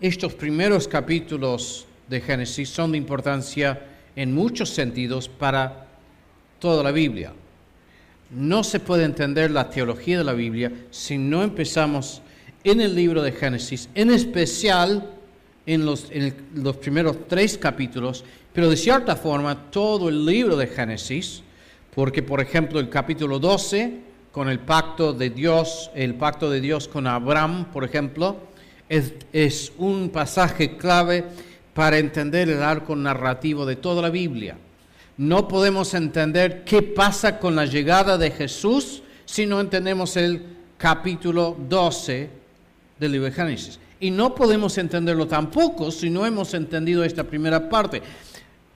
estos 0.00 0.34
primeros 0.34 0.88
capítulos 0.88 1.86
de 2.08 2.20
Génesis 2.20 2.68
son 2.68 2.92
de 2.92 2.98
importancia 2.98 3.80
en 4.16 4.34
muchos 4.34 4.70
sentidos 4.70 5.28
para 5.28 5.86
toda 6.58 6.82
la 6.82 6.90
Biblia 6.90 7.32
no 8.34 8.64
se 8.64 8.80
puede 8.80 9.04
entender 9.04 9.50
la 9.50 9.70
teología 9.70 10.18
de 10.18 10.24
la 10.24 10.32
Biblia 10.32 10.72
si 10.90 11.18
no 11.18 11.42
empezamos 11.42 12.20
en 12.64 12.80
el 12.80 12.94
libro 12.94 13.22
de 13.22 13.32
Génesis, 13.32 13.88
en 13.94 14.10
especial 14.10 15.10
en 15.66 15.84
los, 15.84 16.10
primeros 16.80 17.28
tres 17.28 17.56
capítulos, 17.56 18.24
pero 18.54 18.70
de 18.70 18.76
cierta 18.76 19.16
forma 19.16 19.70
todo 19.70 20.08
el 20.08 20.24
libro 20.24 20.56
de 20.56 20.68
Génesis, 20.68 21.42
porque 21.94 22.22
por 22.22 22.40
ejemplo 22.40 22.78
el 22.78 22.88
capítulo 22.88 23.40
12, 23.40 23.98
con 24.30 24.48
el 24.48 24.60
pacto 24.60 25.12
de 25.12 25.30
Dios, 25.30 25.90
el 25.94 26.14
pacto 26.14 26.48
de 26.48 26.60
Dios 26.60 26.88
con 26.88 27.06
Abraham, 27.06 27.66
por 27.72 27.84
ejemplo, 27.84 28.36
es 28.88 29.72
un 29.76 30.08
pasaje 30.10 30.76
clave 30.76 31.24
para 31.74 31.98
entender 31.98 32.48
el 32.48 32.62
arco 32.62 32.94
narrativo 32.94 33.66
de 33.66 33.76
toda 33.76 34.00
la 34.00 34.10
Biblia. 34.10 34.56
No 35.16 35.48
podemos 35.48 35.92
entender 35.94 36.64
qué 36.64 36.82
pasa 36.82 37.38
con 37.38 37.56
la 37.56 37.66
llegada 37.66 38.18
de 38.18 38.30
Jesús 38.30 39.02
si 39.24 39.46
no 39.46 39.60
entendemos 39.60 40.16
el 40.16 40.42
capítulo 40.78 41.56
12 41.68 42.30
del 42.98 43.12
libro 43.12 43.26
de 43.26 43.32
Génesis. 43.32 43.80
Y 44.00 44.10
no 44.10 44.34
podemos 44.34 44.76
entenderlo 44.78 45.26
tampoco 45.26 45.90
si 45.90 46.10
no 46.10 46.26
hemos 46.26 46.54
entendido 46.54 47.04
esta 47.04 47.24
primera 47.24 47.68
parte. 47.68 48.02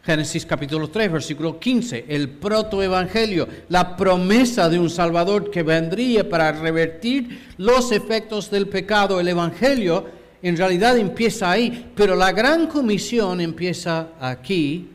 Génesis 0.09 0.47
capítulo 0.47 0.89
3, 0.89 1.13
versículo 1.13 1.61
15, 1.61 2.07
el 2.09 2.31
protoevangelio, 2.31 3.47
la 3.69 3.95
promesa 3.95 4.67
de 4.71 4.79
un 4.79 4.89
Salvador 4.89 5.51
que 5.51 5.63
vendría 5.63 6.27
para 6.27 6.51
revertir 6.51 7.53
los 7.59 7.93
efectos 7.93 8.51
del 8.51 8.69
pecado. 8.69 9.21
El 9.21 9.29
evangelio 9.29 10.07
en 10.41 10.57
realidad 10.57 10.97
empieza 10.97 11.51
ahí, 11.51 11.93
pero 11.95 12.17
la 12.17 12.33
gran 12.33 12.69
comisión 12.69 13.43
empieza 13.43 14.13
aquí, 14.19 14.89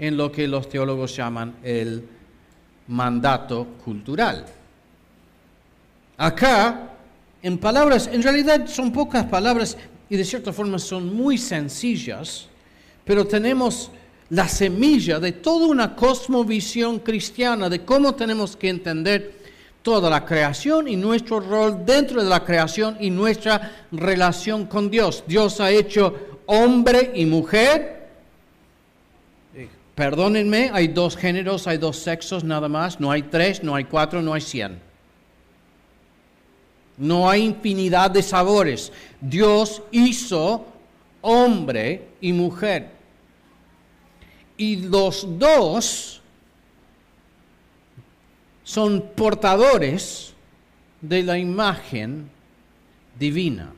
en 0.00 0.16
lo 0.16 0.32
que 0.32 0.48
los 0.48 0.68
teólogos 0.68 1.14
llaman 1.14 1.54
el 1.62 2.02
mandato 2.88 3.64
cultural. 3.84 4.46
Acá, 6.16 6.90
en 7.40 7.56
palabras, 7.56 8.10
en 8.12 8.20
realidad 8.20 8.66
son 8.66 8.90
pocas 8.90 9.26
palabras 9.26 9.78
y 10.08 10.16
de 10.16 10.24
cierta 10.24 10.52
forma 10.52 10.80
son 10.80 11.14
muy 11.14 11.38
sencillas, 11.38 12.48
pero 13.04 13.24
tenemos 13.24 13.92
la 14.30 14.46
semilla 14.46 15.18
de 15.18 15.32
toda 15.32 15.66
una 15.66 15.94
cosmovisión 15.94 17.00
cristiana 17.00 17.68
de 17.68 17.84
cómo 17.84 18.14
tenemos 18.14 18.56
que 18.56 18.68
entender 18.68 19.40
toda 19.82 20.08
la 20.08 20.24
creación 20.24 20.86
y 20.86 20.96
nuestro 20.96 21.40
rol 21.40 21.84
dentro 21.84 22.22
de 22.22 22.28
la 22.28 22.44
creación 22.44 22.96
y 23.00 23.10
nuestra 23.10 23.86
relación 23.90 24.66
con 24.66 24.90
Dios. 24.90 25.24
Dios 25.26 25.60
ha 25.60 25.70
hecho 25.70 26.14
hombre 26.46 27.10
y 27.14 27.26
mujer. 27.26 28.08
Eh, 29.56 29.68
perdónenme, 29.96 30.70
hay 30.72 30.88
dos 30.88 31.16
géneros, 31.16 31.66
hay 31.66 31.78
dos 31.78 31.96
sexos 31.96 32.44
nada 32.44 32.68
más, 32.68 33.00
no 33.00 33.10
hay 33.10 33.22
tres, 33.22 33.64
no 33.64 33.74
hay 33.74 33.84
cuatro, 33.84 34.22
no 34.22 34.32
hay 34.32 34.42
cien. 34.42 34.78
No 36.96 37.28
hay 37.28 37.42
infinidad 37.42 38.10
de 38.10 38.22
sabores. 38.22 38.92
Dios 39.20 39.82
hizo 39.90 40.66
hombre 41.22 42.06
y 42.20 42.32
mujer 42.32 42.99
y 44.60 44.76
los 44.76 45.26
dos 45.38 46.20
son 48.62 49.02
portadores 49.16 50.34
de 51.00 51.22
la 51.22 51.38
imagen 51.38 52.28
divina. 53.18 53.72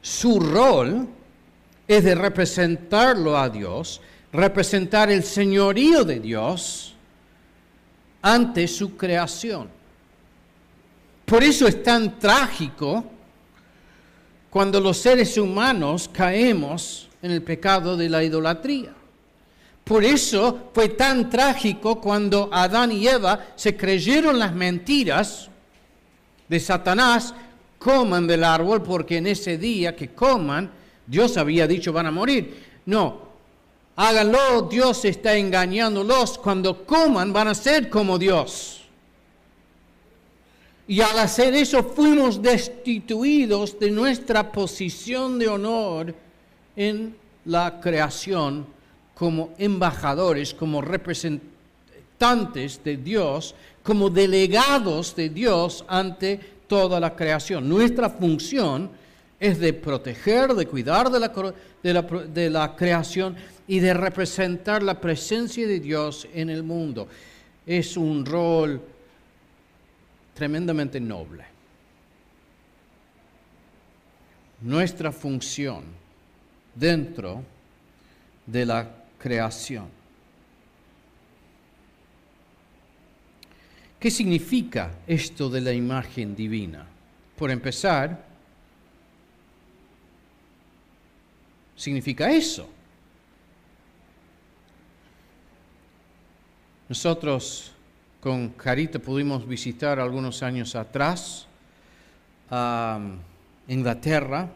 Su 0.00 0.38
rol 0.38 1.08
es 1.88 2.04
de 2.04 2.14
representarlo 2.14 3.36
a 3.36 3.48
Dios, 3.48 4.00
representar 4.32 5.10
el 5.10 5.24
señorío 5.24 6.04
de 6.04 6.20
Dios 6.20 6.94
ante 8.22 8.68
su 8.68 8.96
creación. 8.96 9.68
Por 11.24 11.42
eso 11.42 11.66
es 11.66 11.82
tan 11.82 12.20
trágico 12.20 13.04
cuando 14.48 14.78
los 14.78 14.96
seres 14.96 15.36
humanos 15.36 16.08
caemos 16.12 17.08
en 17.20 17.32
el 17.32 17.42
pecado 17.42 17.96
de 17.96 18.08
la 18.08 18.22
idolatría. 18.22 18.94
Por 19.84 20.02
eso 20.02 20.70
fue 20.72 20.88
tan 20.90 21.28
trágico 21.28 22.00
cuando 22.00 22.48
Adán 22.50 22.90
y 22.90 23.06
Eva 23.06 23.48
se 23.54 23.76
creyeron 23.76 24.38
las 24.38 24.54
mentiras 24.54 25.50
de 26.48 26.58
Satanás, 26.58 27.34
coman 27.78 28.26
del 28.26 28.44
árbol 28.44 28.82
porque 28.82 29.18
en 29.18 29.26
ese 29.26 29.58
día 29.58 29.94
que 29.94 30.08
coman, 30.08 30.70
Dios 31.06 31.36
había 31.36 31.66
dicho 31.66 31.92
van 31.92 32.06
a 32.06 32.10
morir. 32.10 32.64
No, 32.86 33.28
háganlo, 33.96 34.62
Dios 34.70 35.04
está 35.04 35.36
engañándolos. 35.36 36.38
Cuando 36.38 36.86
coman 36.86 37.30
van 37.30 37.48
a 37.48 37.54
ser 37.54 37.90
como 37.90 38.18
Dios. 38.18 38.80
Y 40.88 41.02
al 41.02 41.18
hacer 41.18 41.54
eso 41.54 41.82
fuimos 41.82 42.40
destituidos 42.40 43.78
de 43.78 43.90
nuestra 43.90 44.50
posición 44.50 45.38
de 45.38 45.48
honor 45.48 46.14
en 46.74 47.16
la 47.44 47.80
creación 47.80 48.73
como 49.14 49.54
embajadores, 49.58 50.54
como 50.54 50.80
representantes 50.80 52.82
de 52.82 52.96
Dios, 52.96 53.54
como 53.82 54.10
delegados 54.10 55.14
de 55.14 55.28
Dios 55.28 55.84
ante 55.88 56.40
toda 56.66 56.98
la 56.98 57.14
creación. 57.14 57.68
Nuestra 57.68 58.10
función 58.10 58.90
es 59.38 59.60
de 59.60 59.72
proteger, 59.72 60.54
de 60.54 60.66
cuidar 60.66 61.10
de 61.10 61.20
la, 61.20 62.02
de 62.02 62.50
la, 62.50 62.76
creación 62.76 63.36
y 63.68 63.78
de 63.78 63.94
representar 63.94 64.82
la 64.82 65.00
presencia 65.00 65.66
de 65.66 65.80
Dios 65.80 66.26
en 66.32 66.50
el 66.50 66.62
mundo. 66.62 67.08
Es 67.66 67.96
un 67.96 68.24
rol 68.24 68.80
tremendamente 70.34 71.00
noble. 71.00 71.44
Nuestra 74.62 75.12
función 75.12 75.84
dentro 76.74 77.42
de 78.46 78.66
la 78.66 79.03
creación. 79.24 79.88
¿Qué 83.98 84.10
significa 84.10 84.90
esto 85.06 85.48
de 85.48 85.62
la 85.62 85.72
imagen 85.72 86.36
divina? 86.36 86.84
Por 87.34 87.50
empezar, 87.50 88.22
significa 91.74 92.30
eso. 92.30 92.68
Nosotros 96.90 97.72
con 98.20 98.50
Carita 98.50 98.98
pudimos 98.98 99.48
visitar 99.48 100.00
algunos 100.00 100.42
años 100.42 100.76
atrás 100.76 101.46
a 102.50 103.00
Inglaterra. 103.68 104.50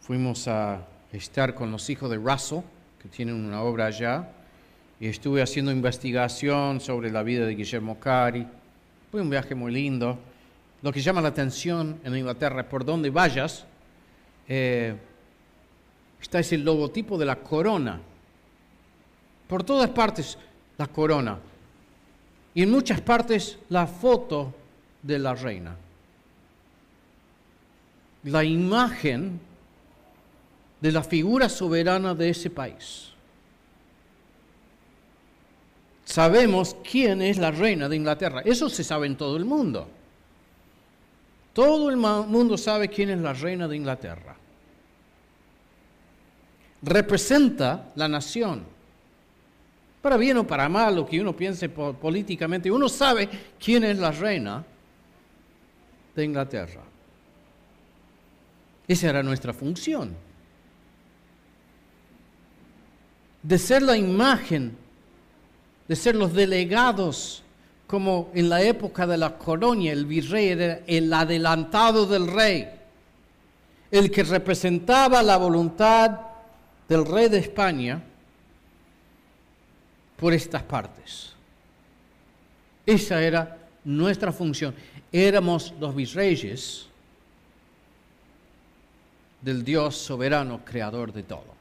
Fuimos 0.00 0.48
a 0.48 0.84
estar 1.12 1.54
con 1.54 1.70
los 1.70 1.88
hijos 1.88 2.10
de 2.10 2.16
Russell 2.16 2.64
que 3.02 3.08
tienen 3.08 3.34
una 3.34 3.62
obra 3.62 3.86
allá, 3.86 4.28
y 5.00 5.06
estuve 5.06 5.42
haciendo 5.42 5.70
investigación 5.70 6.80
sobre 6.80 7.10
la 7.10 7.22
vida 7.22 7.46
de 7.46 7.54
Guillermo 7.54 8.00
Cari. 8.00 8.46
Fue 9.10 9.20
un 9.20 9.30
viaje 9.30 9.54
muy 9.54 9.72
lindo. 9.72 10.18
Lo 10.82 10.92
que 10.92 11.00
llama 11.00 11.20
la 11.20 11.28
atención 11.28 12.00
en 12.02 12.16
Inglaterra, 12.16 12.68
por 12.68 12.84
donde 12.84 13.10
vayas, 13.10 13.64
eh, 14.48 14.96
está 16.20 16.40
ese 16.40 16.58
logotipo 16.58 17.16
de 17.16 17.26
la 17.26 17.36
corona. 17.36 18.00
Por 19.46 19.62
todas 19.62 19.90
partes 19.90 20.36
la 20.76 20.88
corona. 20.88 21.38
Y 22.54 22.62
en 22.62 22.70
muchas 22.70 23.00
partes 23.00 23.58
la 23.68 23.86
foto 23.86 24.52
de 25.02 25.18
la 25.18 25.34
reina. 25.34 25.76
La 28.24 28.42
imagen 28.42 29.40
de 30.80 30.92
la 30.92 31.02
figura 31.02 31.48
soberana 31.48 32.14
de 32.14 32.30
ese 32.30 32.50
país. 32.50 33.08
Sabemos 36.04 36.76
quién 36.88 37.20
es 37.20 37.36
la 37.36 37.50
reina 37.50 37.88
de 37.88 37.96
Inglaterra. 37.96 38.42
Eso 38.44 38.70
se 38.70 38.84
sabe 38.84 39.06
en 39.06 39.16
todo 39.16 39.36
el 39.36 39.44
mundo. 39.44 39.88
Todo 41.52 41.90
el 41.90 41.96
mundo 41.96 42.56
sabe 42.56 42.88
quién 42.88 43.10
es 43.10 43.18
la 43.18 43.32
reina 43.32 43.66
de 43.68 43.76
Inglaterra. 43.76 44.36
Representa 46.82 47.90
la 47.96 48.08
nación. 48.08 48.62
Para 50.00 50.16
bien 50.16 50.38
o 50.38 50.46
para 50.46 50.68
mal, 50.68 50.94
lo 50.94 51.04
que 51.04 51.20
uno 51.20 51.36
piense 51.36 51.68
políticamente, 51.68 52.70
uno 52.70 52.88
sabe 52.88 53.28
quién 53.62 53.82
es 53.82 53.98
la 53.98 54.12
reina 54.12 54.64
de 56.14 56.24
Inglaterra. 56.24 56.82
Esa 58.86 59.10
era 59.10 59.22
nuestra 59.22 59.52
función 59.52 60.27
de 63.42 63.58
ser 63.58 63.82
la 63.82 63.96
imagen, 63.96 64.76
de 65.86 65.96
ser 65.96 66.16
los 66.16 66.32
delegados, 66.32 67.42
como 67.86 68.30
en 68.34 68.48
la 68.48 68.62
época 68.62 69.06
de 69.06 69.16
la 69.16 69.38
colonia, 69.38 69.92
el 69.92 70.04
virrey 70.04 70.48
era 70.48 70.80
el 70.86 71.12
adelantado 71.12 72.06
del 72.06 72.26
rey, 72.26 72.68
el 73.90 74.10
que 74.10 74.22
representaba 74.22 75.22
la 75.22 75.38
voluntad 75.38 76.20
del 76.86 77.06
rey 77.06 77.28
de 77.28 77.38
España 77.38 78.02
por 80.16 80.34
estas 80.34 80.62
partes. 80.62 81.32
Esa 82.84 83.22
era 83.22 83.56
nuestra 83.84 84.32
función. 84.32 84.74
Éramos 85.10 85.72
los 85.80 85.94
virreyes 85.94 86.86
del 89.40 89.64
Dios 89.64 89.96
soberano, 89.96 90.62
creador 90.64 91.12
de 91.12 91.22
todo 91.22 91.57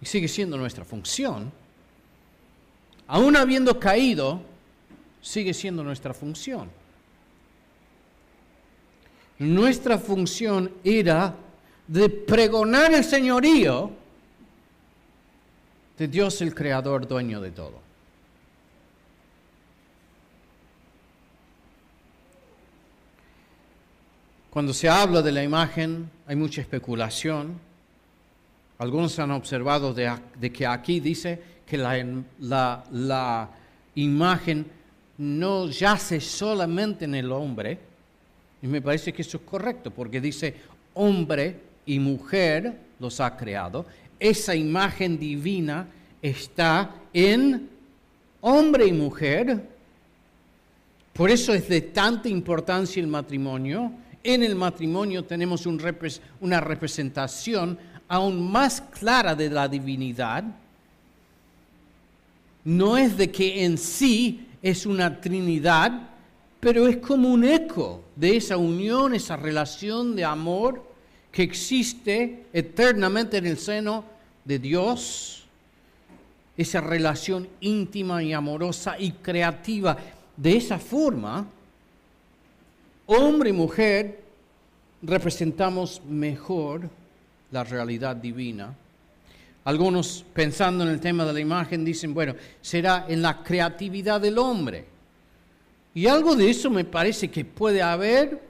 y 0.00 0.06
sigue 0.06 0.28
siendo 0.28 0.56
nuestra 0.56 0.84
función, 0.84 1.52
aún 3.06 3.36
habiendo 3.36 3.78
caído, 3.80 4.40
sigue 5.20 5.52
siendo 5.54 5.82
nuestra 5.82 6.14
función. 6.14 6.70
Nuestra 9.38 9.98
función 9.98 10.72
era 10.82 11.34
de 11.86 12.08
pregonar 12.08 12.92
el 12.92 13.04
señorío 13.04 13.90
de 15.96 16.08
Dios 16.08 16.40
el 16.42 16.54
Creador, 16.54 17.06
dueño 17.06 17.40
de 17.40 17.50
todo. 17.50 17.88
Cuando 24.50 24.72
se 24.72 24.88
habla 24.88 25.22
de 25.22 25.32
la 25.32 25.42
imagen 25.42 26.10
hay 26.26 26.34
mucha 26.34 26.60
especulación 26.60 27.60
Algunos 28.78 29.18
han 29.18 29.32
observado 29.32 29.92
de, 29.92 30.52
que 30.52 30.66
aquí 30.66 31.00
dice 31.00 31.40
que 31.66 31.76
la 31.76 33.48
imagen 33.94 34.66
no 35.18 35.68
yace 35.68 36.20
solamente 36.20 37.04
en 37.04 37.16
el 37.16 37.32
hombre, 37.32 37.78
y 38.62 38.66
me 38.66 38.80
parece 38.80 39.12
que 39.12 39.22
eso 39.22 39.38
es 39.38 39.42
correcto, 39.44 39.90
porque 39.90 40.20
dice 40.20 40.54
hombre 40.94 41.56
y 41.86 41.98
mujer 41.98 42.78
los 42.98 43.20
ha 43.20 43.36
creado. 43.36 43.86
Esa 44.18 44.54
imagen 44.54 45.18
divina 45.18 45.86
está 46.20 46.94
en 47.12 47.68
hombre 48.40 48.86
y 48.86 48.92
mujer. 48.92 49.64
Por 51.12 51.30
eso 51.30 51.52
es 51.54 51.68
de 51.68 51.80
tanta 51.80 52.28
importancia 52.28 53.00
el 53.00 53.06
matrimonio. 53.08 53.92
En 54.22 54.42
el 54.42 54.54
matrimonio 54.54 55.24
tenemos 55.24 55.66
una 55.66 56.60
representación 56.60 57.78
aún 58.08 58.50
más 58.50 58.80
clara 58.80 59.34
de 59.34 59.50
la 59.50 59.68
divinidad. 59.68 60.44
No 62.64 62.96
es 62.96 63.16
de 63.16 63.30
que 63.30 63.64
en 63.64 63.78
sí 63.78 64.46
es 64.62 64.86
una 64.86 65.20
trinidad, 65.20 66.08
pero 66.60 66.88
es 66.88 66.96
como 66.96 67.30
un 67.30 67.44
eco 67.44 68.02
de 68.16 68.36
esa 68.36 68.56
unión, 68.56 69.14
esa 69.14 69.36
relación 69.36 70.16
de 70.16 70.24
amor 70.24 70.82
que 71.30 71.42
existe 71.42 72.46
eternamente 72.52 73.36
en 73.36 73.46
el 73.46 73.58
seno 73.58 74.04
de 74.44 74.58
Dios, 74.58 75.44
esa 76.56 76.80
relación 76.80 77.48
íntima 77.60 78.22
y 78.22 78.32
amorosa 78.32 78.98
y 78.98 79.12
creativa. 79.12 79.96
De 80.36 80.56
esa 80.56 80.78
forma, 80.78 81.46
hombre 83.06 83.50
y 83.50 83.52
mujer 83.52 84.24
representamos 85.02 86.02
mejor 86.04 86.90
la 87.50 87.64
realidad 87.64 88.16
divina. 88.16 88.74
Algunos 89.64 90.24
pensando 90.32 90.84
en 90.84 90.90
el 90.90 91.00
tema 91.00 91.24
de 91.24 91.32
la 91.32 91.40
imagen 91.40 91.84
dicen, 91.84 92.14
bueno, 92.14 92.34
será 92.60 93.06
en 93.08 93.20
la 93.20 93.42
creatividad 93.42 94.20
del 94.20 94.38
hombre. 94.38 94.86
Y 95.94 96.06
algo 96.06 96.34
de 96.36 96.48
eso 96.48 96.70
me 96.70 96.84
parece 96.84 97.30
que 97.30 97.44
puede 97.44 97.82
haber, 97.82 98.40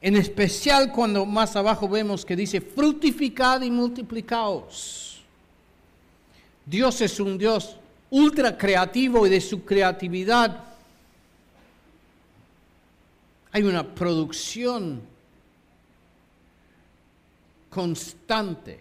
en 0.00 0.16
especial 0.16 0.92
cuando 0.92 1.24
más 1.26 1.56
abajo 1.56 1.88
vemos 1.88 2.24
que 2.24 2.36
dice, 2.36 2.60
fructificad 2.60 3.62
y 3.62 3.70
multiplicaos. 3.70 5.22
Dios 6.66 7.00
es 7.00 7.18
un 7.20 7.36
Dios 7.36 7.76
ultra 8.10 8.56
creativo 8.56 9.26
y 9.26 9.30
de 9.30 9.40
su 9.40 9.64
creatividad 9.64 10.64
hay 13.54 13.62
una 13.62 13.94
producción 13.94 15.00
constante. 17.74 18.78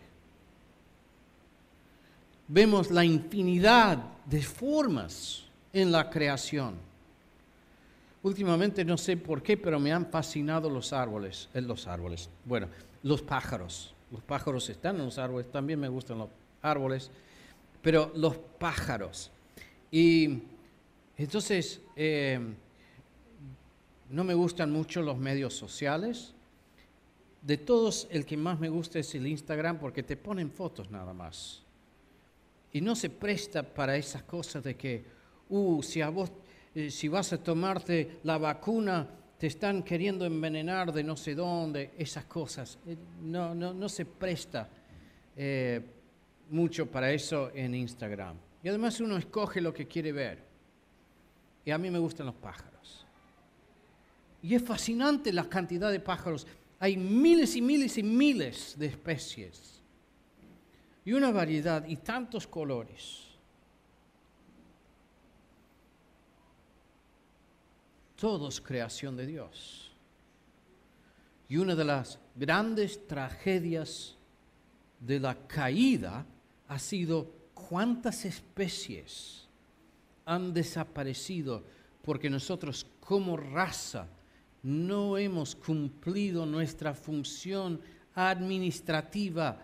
Vemos 2.47 2.91
la 2.91 3.03
infinidad 3.03 3.97
de 4.23 4.43
formas 4.43 5.45
en 5.73 5.91
la 5.91 6.11
creación. 6.11 6.75
Últimamente 8.21 8.85
no 8.85 8.95
sé 8.95 9.17
por 9.17 9.41
qué, 9.41 9.57
pero 9.57 9.79
me 9.79 9.91
han 9.91 10.05
fascinado 10.05 10.69
los 10.69 10.93
árboles, 10.93 11.49
eh, 11.55 11.61
los 11.61 11.87
árboles. 11.87 12.29
Bueno, 12.45 12.67
los 13.01 13.23
pájaros. 13.23 13.95
Los 14.11 14.21
pájaros 14.21 14.69
están 14.69 14.97
en 14.97 15.05
los 15.05 15.17
árboles, 15.17 15.51
también 15.51 15.79
me 15.79 15.89
gustan 15.89 16.19
los 16.19 16.29
árboles, 16.61 17.09
pero 17.81 18.11
los 18.15 18.37
pájaros. 18.37 19.31
Y 19.89 20.43
entonces, 21.17 21.81
eh, 21.95 22.39
no 24.11 24.23
me 24.23 24.35
gustan 24.35 24.71
mucho 24.71 25.01
los 25.01 25.17
medios 25.17 25.55
sociales. 25.55 26.35
De 27.43 27.57
todos, 27.57 28.07
el 28.09 28.25
que 28.25 28.37
más 28.37 28.57
me 28.57 28.69
gusta 28.69 28.99
es 28.99 29.13
el 29.15 29.27
Instagram 29.27 29.77
porque 29.77 30.01
te 30.01 30.15
ponen 30.15 30.49
fotos 30.49 30.89
nada 30.89 31.13
más. 31.13 31.61
Y 32.71 32.79
no 32.79 32.95
se 32.95 33.09
presta 33.09 33.61
para 33.61 33.97
esas 33.97 34.23
cosas 34.23 34.63
de 34.63 34.75
que, 34.75 35.03
uh, 35.49 35.83
si, 35.83 36.01
a 36.01 36.09
vos, 36.09 36.31
eh, 36.73 36.89
si 36.89 37.09
vas 37.09 37.33
a 37.33 37.43
tomarte 37.43 38.19
la 38.23 38.37
vacuna, 38.37 39.07
te 39.37 39.47
están 39.47 39.83
queriendo 39.83 40.25
envenenar 40.25 40.93
de 40.93 41.03
no 41.03 41.17
sé 41.17 41.35
dónde, 41.35 41.91
esas 41.97 42.23
cosas. 42.25 42.79
Eh, 42.87 42.95
no, 43.23 43.53
no, 43.53 43.73
no 43.73 43.89
se 43.89 44.05
presta 44.05 44.69
eh, 45.35 45.81
mucho 46.49 46.85
para 46.89 47.11
eso 47.11 47.51
en 47.53 47.75
Instagram. 47.75 48.37
Y 48.63 48.69
además 48.69 49.01
uno 49.01 49.17
escoge 49.17 49.59
lo 49.59 49.73
que 49.73 49.85
quiere 49.85 50.13
ver. 50.13 50.39
Y 51.65 51.71
a 51.71 51.77
mí 51.77 51.91
me 51.91 51.99
gustan 51.99 52.25
los 52.25 52.35
pájaros. 52.35 53.05
Y 54.41 54.55
es 54.55 54.63
fascinante 54.63 55.33
la 55.33 55.49
cantidad 55.49 55.91
de 55.91 55.99
pájaros. 55.99 56.47
Hay 56.79 56.97
miles 56.97 57.55
y 57.55 57.61
miles 57.61 57.97
y 57.97 58.03
miles 58.03 58.75
de 58.77 58.87
especies. 58.87 59.81
Y 61.05 61.13
una 61.13 61.31
variedad 61.31 61.85
y 61.87 61.97
tantos 61.97 62.47
colores. 62.47 63.19
Todos 68.15 68.61
creación 68.61 69.17
de 69.17 69.25
Dios. 69.25 69.91
Y 71.49 71.57
una 71.57 71.75
de 71.75 71.85
las 71.85 72.19
grandes 72.35 73.05
tragedias 73.07 74.15
de 74.99 75.19
la 75.19 75.35
caída 75.47 76.25
ha 76.67 76.79
sido 76.79 77.31
cuántas 77.53 78.25
especies 78.25 79.47
han 80.25 80.53
desaparecido 80.53 81.63
porque 82.01 82.29
nosotros 82.29 82.85
como 82.99 83.37
raza 83.37 84.07
no 84.63 85.17
hemos 85.17 85.55
cumplido 85.55 86.45
nuestra 86.45 86.93
función 86.93 87.81
administrativa, 88.15 89.61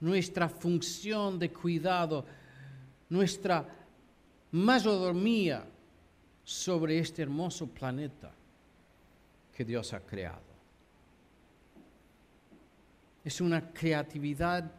nuestra 0.00 0.48
función 0.48 1.38
de 1.38 1.50
cuidado, 1.50 2.26
nuestra 3.08 3.66
mayordomía 4.52 5.64
sobre 6.44 6.98
este 6.98 7.22
hermoso 7.22 7.66
planeta 7.66 8.30
que 9.54 9.64
Dios 9.64 9.94
ha 9.94 10.00
creado. 10.00 10.42
Es 13.24 13.40
una 13.40 13.72
creatividad 13.72 14.70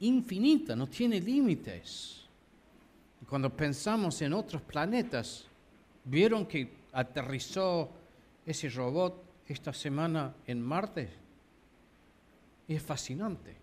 infinita, 0.00 0.74
no 0.74 0.86
tiene 0.86 1.20
límites. 1.20 2.22
Cuando 3.28 3.54
pensamos 3.54 4.22
en 4.22 4.32
otros 4.32 4.62
planetas, 4.62 5.44
vieron 6.04 6.46
que 6.46 6.86
aterrizó 6.92 7.90
ese 8.46 8.68
robot 8.70 9.24
esta 9.48 9.72
semana 9.72 10.34
en 10.46 10.62
Marte. 10.62 11.10
Es 12.68 12.82
fascinante. 12.82 13.56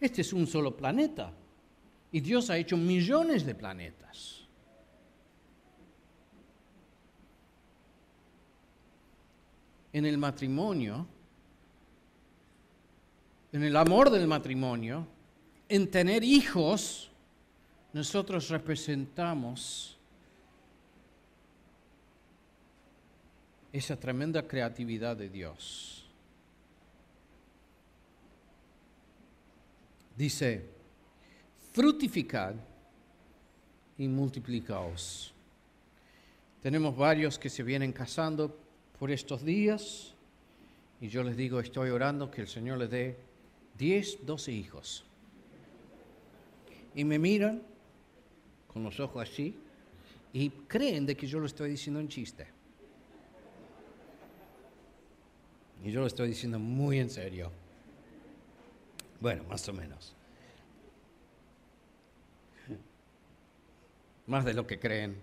Este 0.00 0.20
es 0.20 0.32
un 0.32 0.46
solo 0.46 0.76
planeta 0.76 1.32
y 2.12 2.20
Dios 2.20 2.50
ha 2.50 2.58
hecho 2.58 2.76
millones 2.76 3.46
de 3.46 3.54
planetas. 3.54 4.46
En 9.92 10.04
el 10.04 10.18
matrimonio, 10.18 11.06
en 13.52 13.64
el 13.64 13.76
amor 13.76 14.10
del 14.10 14.26
matrimonio, 14.26 15.06
en 15.68 15.90
tener 15.90 16.22
hijos, 16.22 17.10
nosotros 17.92 18.48
representamos 18.50 19.97
esa 23.72 23.98
tremenda 23.98 24.46
creatividad 24.46 25.16
de 25.16 25.28
Dios. 25.28 26.06
Dice, 30.16 30.64
fructificad 31.72 32.54
y 33.96 34.08
multiplicaos. 34.08 35.32
Tenemos 36.62 36.96
varios 36.96 37.38
que 37.38 37.48
se 37.48 37.62
vienen 37.62 37.92
casando 37.92 38.58
por 38.98 39.10
estos 39.10 39.44
días 39.44 40.14
y 41.00 41.08
yo 41.08 41.22
les 41.22 41.36
digo, 41.36 41.60
estoy 41.60 41.90
orando 41.90 42.30
que 42.30 42.40
el 42.40 42.48
Señor 42.48 42.78
les 42.78 42.90
dé 42.90 43.16
10, 43.78 44.26
12 44.26 44.52
hijos. 44.52 45.04
Y 46.94 47.04
me 47.04 47.18
miran 47.18 47.62
con 48.66 48.82
los 48.82 48.98
ojos 48.98 49.28
así 49.28 49.54
y 50.32 50.50
creen 50.50 51.06
de 51.06 51.16
que 51.16 51.28
yo 51.28 51.38
lo 51.38 51.46
estoy 51.46 51.70
diciendo 51.70 52.00
en 52.00 52.08
chiste. 52.08 52.57
Y 55.84 55.90
yo 55.90 56.00
lo 56.00 56.06
estoy 56.06 56.28
diciendo 56.28 56.58
muy 56.58 56.98
en 56.98 57.10
serio. 57.10 57.50
Bueno, 59.20 59.44
más 59.44 59.68
o 59.68 59.72
menos. 59.72 60.14
Más 64.26 64.44
de 64.44 64.54
lo 64.54 64.66
que 64.66 64.78
creen. 64.78 65.16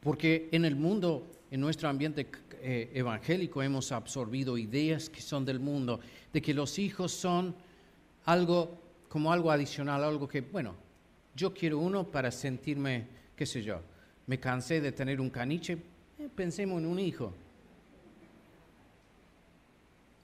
Porque 0.00 0.48
en 0.52 0.64
el 0.64 0.76
mundo, 0.76 1.26
en 1.50 1.60
nuestro 1.60 1.88
ambiente 1.88 2.28
eh, 2.60 2.90
evangélico, 2.94 3.62
hemos 3.62 3.92
absorbido 3.92 4.58
ideas 4.58 5.08
que 5.08 5.22
son 5.22 5.44
del 5.44 5.60
mundo, 5.60 6.00
de 6.32 6.42
que 6.42 6.52
los 6.52 6.78
hijos 6.78 7.12
son 7.12 7.54
algo 8.24 8.78
como 9.08 9.32
algo 9.32 9.50
adicional, 9.50 10.02
algo 10.04 10.28
que, 10.28 10.40
bueno, 10.40 10.74
yo 11.34 11.54
quiero 11.54 11.78
uno 11.78 12.10
para 12.10 12.30
sentirme, 12.30 13.06
qué 13.36 13.46
sé 13.46 13.62
yo, 13.62 13.80
me 14.26 14.38
cansé 14.38 14.80
de 14.80 14.92
tener 14.92 15.20
un 15.20 15.30
caniche, 15.30 15.78
pensemos 16.34 16.78
en 16.78 16.86
un 16.86 16.98
hijo 16.98 17.32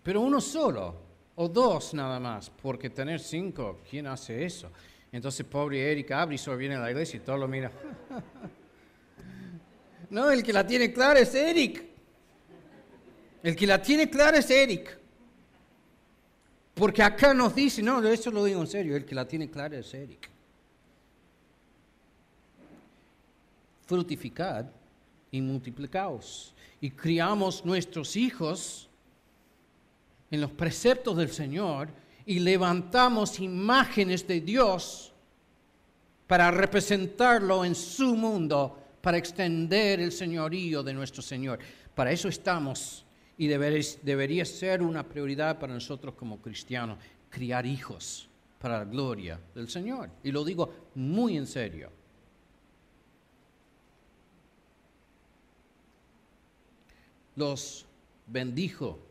pero 0.02 0.20
uno 0.20 0.40
solo. 0.40 1.08
o 1.36 1.48
dos 1.48 1.94
nada 1.94 2.20
más, 2.20 2.50
porque 2.50 2.90
tener 2.90 3.18
cinco, 3.18 3.80
¿quién 3.88 4.06
hace 4.06 4.44
eso? 4.44 4.70
Entonces 5.10 5.46
pobre 5.46 5.90
Eric 5.90 6.10
abre 6.10 6.34
y 6.34 6.38
solo 6.38 6.58
viene 6.58 6.76
a 6.76 6.80
la 6.80 6.90
iglesia 6.90 7.16
y 7.16 7.20
todo 7.20 7.38
lo 7.38 7.48
mira. 7.48 7.70
no, 10.10 10.30
el 10.30 10.42
que 10.42 10.52
la 10.52 10.66
tiene 10.66 10.92
clara 10.92 11.20
es 11.20 11.34
Eric. 11.34 11.84
El 13.42 13.56
que 13.56 13.66
la 13.66 13.80
tiene 13.80 14.10
clara 14.10 14.38
es 14.38 14.50
Eric. 14.50 14.98
Porque 16.74 17.02
acá 17.02 17.32
nos 17.32 17.54
dice, 17.54 17.82
no, 17.82 18.06
eso 18.06 18.30
lo 18.30 18.44
digo 18.44 18.60
en 18.60 18.66
serio, 18.66 18.96
el 18.96 19.04
que 19.04 19.14
la 19.14 19.26
tiene 19.26 19.50
clara 19.50 19.78
es 19.78 19.92
Eric. 19.94 20.28
Frutificad 23.86 24.66
y 25.30 25.40
multiplicaos. 25.40 26.54
Y 26.82 26.90
criamos 26.90 27.64
nuestros 27.64 28.16
hijos 28.16 28.89
en 30.30 30.40
los 30.40 30.50
preceptos 30.52 31.16
del 31.16 31.30
Señor 31.30 31.88
y 32.24 32.38
levantamos 32.38 33.40
imágenes 33.40 34.26
de 34.26 34.40
Dios 34.40 35.12
para 36.26 36.50
representarlo 36.50 37.64
en 37.64 37.74
su 37.74 38.14
mundo, 38.14 38.78
para 39.00 39.18
extender 39.18 40.00
el 40.00 40.12
señorío 40.12 40.82
de 40.82 40.94
nuestro 40.94 41.22
Señor. 41.22 41.58
Para 41.94 42.12
eso 42.12 42.28
estamos 42.28 43.04
y 43.36 43.48
debería 43.48 44.44
ser 44.44 44.82
una 44.82 45.02
prioridad 45.02 45.58
para 45.58 45.74
nosotros 45.74 46.14
como 46.14 46.40
cristianos, 46.40 46.98
criar 47.28 47.66
hijos 47.66 48.28
para 48.60 48.78
la 48.78 48.84
gloria 48.84 49.40
del 49.54 49.68
Señor. 49.68 50.10
Y 50.22 50.30
lo 50.30 50.44
digo 50.44 50.72
muy 50.94 51.36
en 51.36 51.46
serio. 51.46 51.90
Los 57.34 57.86
bendijo 58.26 59.09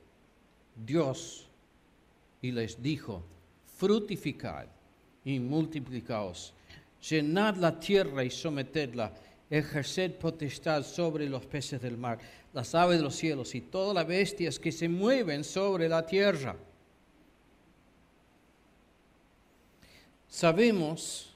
Dios 0.86 1.48
y 2.42 2.52
les 2.52 2.82
dijo, 2.82 3.24
frutificad 3.78 4.68
y 5.26 5.40
multiplicaos, 5.40 6.54
llenad 7.10 7.58
la 7.58 7.80
tierra 7.80 8.24
y 8.24 8.30
sometedla, 8.30 9.14
ejerced 9.50 10.14
potestad 10.14 10.84
sobre 10.84 11.28
los 11.28 11.46
peces 11.46 11.82
del 11.82 11.98
mar, 11.98 12.20
las 12.54 12.74
aves 12.76 12.98
de 12.98 13.04
los 13.04 13.16
cielos 13.16 13.56
y 13.56 13.62
todas 13.62 13.94
las 13.94 14.08
bestias 14.08 14.60
que 14.60 14.72
se 14.72 14.88
mueven 14.88 15.44
sobre 15.44 15.90
la 15.90 16.06
tierra. 16.06 16.56
Sabemos 20.28 21.34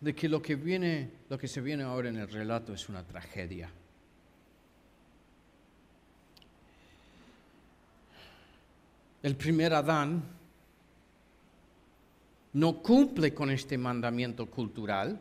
de 0.00 0.14
que 0.14 0.28
lo 0.28 0.40
que 0.40 0.54
viene, 0.54 1.10
lo 1.28 1.36
que 1.36 1.48
se 1.48 1.60
viene 1.60 1.82
ahora 1.82 2.08
en 2.08 2.16
el 2.16 2.28
relato 2.28 2.72
es 2.72 2.88
una 2.88 3.04
tragedia. 3.04 3.70
El 9.22 9.36
primer 9.36 9.74
Adán 9.74 10.22
no 12.52 12.82
cumple 12.82 13.32
con 13.34 13.50
este 13.50 13.76
mandamiento 13.78 14.46
cultural, 14.46 15.20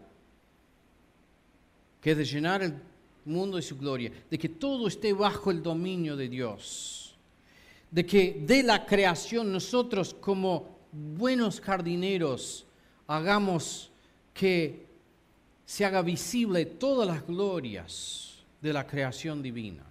que 2.01 2.11
es 2.11 2.17
de 2.17 2.25
llenar 2.25 2.63
el 2.63 2.73
mundo 3.25 3.57
de 3.57 3.63
su 3.63 3.77
gloria, 3.77 4.11
de 4.29 4.37
que 4.37 4.49
todo 4.49 4.87
esté 4.87 5.13
bajo 5.13 5.51
el 5.51 5.61
dominio 5.61 6.15
de 6.15 6.29
Dios, 6.29 7.15
de 7.91 8.05
que 8.05 8.43
de 8.45 8.63
la 8.63 8.85
creación 8.85 9.51
nosotros 9.51 10.13
como 10.13 10.79
buenos 10.91 11.59
jardineros 11.61 12.65
hagamos 13.07 13.91
que 14.33 14.87
se 15.65 15.85
haga 15.85 16.01
visible 16.01 16.65
todas 16.65 17.07
las 17.07 17.27
glorias 17.27 18.43
de 18.61 18.73
la 18.73 18.87
creación 18.87 19.43
divina 19.43 19.88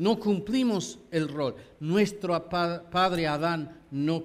no 0.00 0.18
cumplimos 0.18 0.98
el 1.10 1.28
rol. 1.28 1.54
Nuestro 1.78 2.48
padre 2.48 3.26
Adán 3.26 3.82
no, 3.90 4.24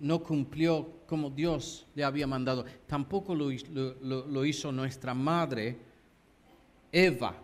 no 0.00 0.22
cumplió 0.22 0.92
como 1.04 1.30
Dios 1.30 1.84
le 1.96 2.04
había 2.04 2.28
mandado. 2.28 2.64
Tampoco 2.86 3.34
lo, 3.34 3.50
lo 3.50 4.44
hizo 4.44 4.70
nuestra 4.70 5.12
madre 5.12 5.76
Eva. 6.92 7.34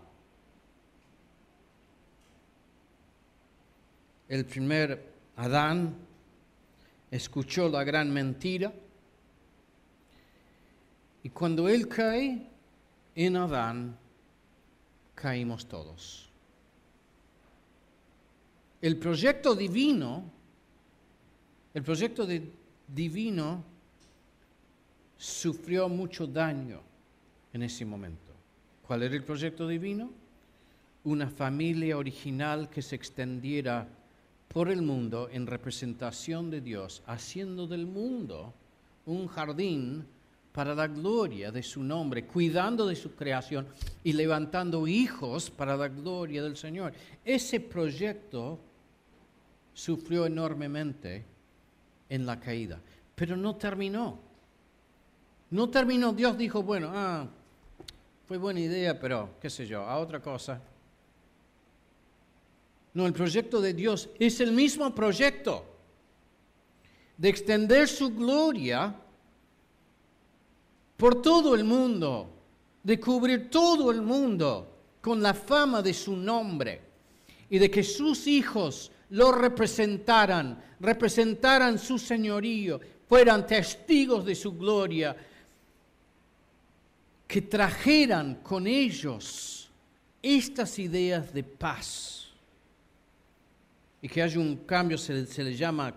El 4.28 4.44
primer 4.44 5.12
Adán 5.34 5.96
escuchó 7.10 7.68
la 7.68 7.82
gran 7.82 8.12
mentira 8.12 8.72
y 11.24 11.30
cuando 11.30 11.68
él 11.68 11.88
cae 11.88 12.46
en 13.16 13.36
Adán, 13.36 13.98
caímos 15.16 15.66
todos. 15.66 16.29
El 18.82 18.96
proyecto 18.96 19.54
divino, 19.54 20.24
el 21.74 21.82
proyecto 21.82 22.26
divino 22.88 23.62
sufrió 25.18 25.86
mucho 25.88 26.26
daño 26.26 26.80
en 27.52 27.62
ese 27.62 27.84
momento. 27.84 28.32
¿Cuál 28.86 29.02
era 29.02 29.14
el 29.14 29.22
proyecto 29.22 29.68
divino? 29.68 30.10
Una 31.04 31.28
familia 31.28 31.98
original 31.98 32.70
que 32.70 32.80
se 32.80 32.96
extendiera 32.96 33.86
por 34.48 34.70
el 34.70 34.80
mundo 34.80 35.28
en 35.30 35.46
representación 35.46 36.50
de 36.50 36.62
Dios, 36.62 37.02
haciendo 37.06 37.66
del 37.66 37.86
mundo 37.86 38.54
un 39.04 39.26
jardín 39.26 40.06
para 40.52 40.74
la 40.74 40.88
gloria 40.88 41.52
de 41.52 41.62
su 41.62 41.82
nombre, 41.82 42.24
cuidando 42.24 42.86
de 42.86 42.96
su 42.96 43.14
creación 43.14 43.68
y 44.02 44.14
levantando 44.14 44.88
hijos 44.88 45.50
para 45.50 45.76
la 45.76 45.88
gloria 45.88 46.42
del 46.42 46.56
Señor. 46.56 46.94
Ese 47.24 47.60
proyecto 47.60 48.58
sufrió 49.80 50.26
enormemente 50.26 51.24
en 52.10 52.26
la 52.26 52.38
caída, 52.38 52.78
pero 53.14 53.34
no 53.34 53.56
terminó. 53.56 54.18
No 55.48 55.70
terminó, 55.70 56.12
Dios 56.12 56.36
dijo, 56.36 56.62
bueno, 56.62 56.90
ah, 56.92 57.26
fue 58.28 58.36
buena 58.36 58.60
idea, 58.60 59.00
pero 59.00 59.36
qué 59.40 59.48
sé 59.48 59.66
yo, 59.66 59.82
a 59.82 59.98
otra 59.98 60.20
cosa. 60.20 60.60
No, 62.92 63.06
el 63.06 63.14
proyecto 63.14 63.60
de 63.60 63.72
Dios 63.72 64.10
es 64.18 64.40
el 64.40 64.52
mismo 64.52 64.94
proyecto 64.94 65.64
de 67.16 67.30
extender 67.30 67.88
su 67.88 68.14
gloria 68.14 68.94
por 70.98 71.22
todo 71.22 71.54
el 71.54 71.64
mundo, 71.64 72.28
de 72.82 73.00
cubrir 73.00 73.48
todo 73.48 73.90
el 73.90 74.02
mundo 74.02 74.76
con 75.00 75.22
la 75.22 75.32
fama 75.32 75.80
de 75.80 75.94
su 75.94 76.14
nombre 76.16 76.82
y 77.48 77.58
de 77.58 77.70
que 77.70 77.82
sus 77.82 78.26
hijos 78.26 78.92
lo 79.10 79.32
representaran, 79.32 80.62
representaran 80.80 81.78
su 81.78 81.98
señorío, 81.98 82.80
fueran 83.08 83.46
testigos 83.46 84.24
de 84.24 84.34
su 84.34 84.56
gloria, 84.56 85.16
que 87.26 87.42
trajeran 87.42 88.36
con 88.36 88.66
ellos 88.66 89.70
estas 90.22 90.78
ideas 90.78 91.32
de 91.32 91.44
paz. 91.44 92.28
Y 94.02 94.08
que 94.08 94.22
haya 94.22 94.40
un 94.40 94.56
cambio, 94.64 94.96
se, 94.96 95.26
se 95.26 95.44
le 95.44 95.54
llama 95.54 95.94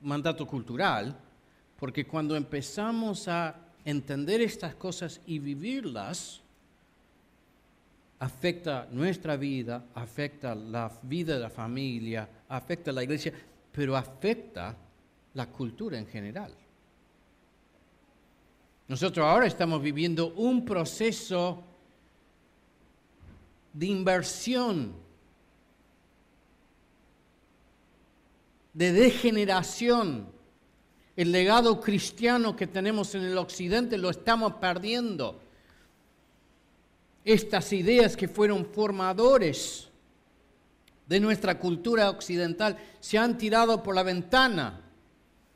mandato 0.00 0.46
cultural, 0.46 1.16
porque 1.78 2.06
cuando 2.06 2.36
empezamos 2.36 3.28
a 3.28 3.56
entender 3.84 4.40
estas 4.40 4.74
cosas 4.74 5.20
y 5.26 5.38
vivirlas, 5.38 6.41
afecta 8.22 8.86
nuestra 8.92 9.36
vida, 9.36 9.86
afecta 9.94 10.54
la 10.54 10.92
vida 11.02 11.34
de 11.34 11.40
la 11.40 11.50
familia, 11.50 12.28
afecta 12.48 12.92
la 12.92 13.02
iglesia, 13.02 13.32
pero 13.72 13.96
afecta 13.96 14.76
la 15.34 15.46
cultura 15.46 15.98
en 15.98 16.06
general. 16.06 16.54
Nosotros 18.86 19.26
ahora 19.26 19.46
estamos 19.46 19.82
viviendo 19.82 20.34
un 20.34 20.64
proceso 20.64 21.64
de 23.72 23.86
inversión, 23.86 24.94
de 28.72 28.92
degeneración. 28.92 30.28
El 31.16 31.32
legado 31.32 31.80
cristiano 31.80 32.54
que 32.54 32.68
tenemos 32.68 33.16
en 33.16 33.24
el 33.24 33.36
occidente 33.36 33.98
lo 33.98 34.10
estamos 34.10 34.54
perdiendo 34.54 35.40
estas 37.24 37.72
ideas 37.72 38.16
que 38.16 38.28
fueron 38.28 38.66
formadores 38.66 39.88
de 41.06 41.20
nuestra 41.20 41.58
cultura 41.58 42.10
occidental 42.10 42.76
se 43.00 43.18
han 43.18 43.38
tirado 43.38 43.82
por 43.82 43.94
la 43.94 44.02
ventana 44.02 44.80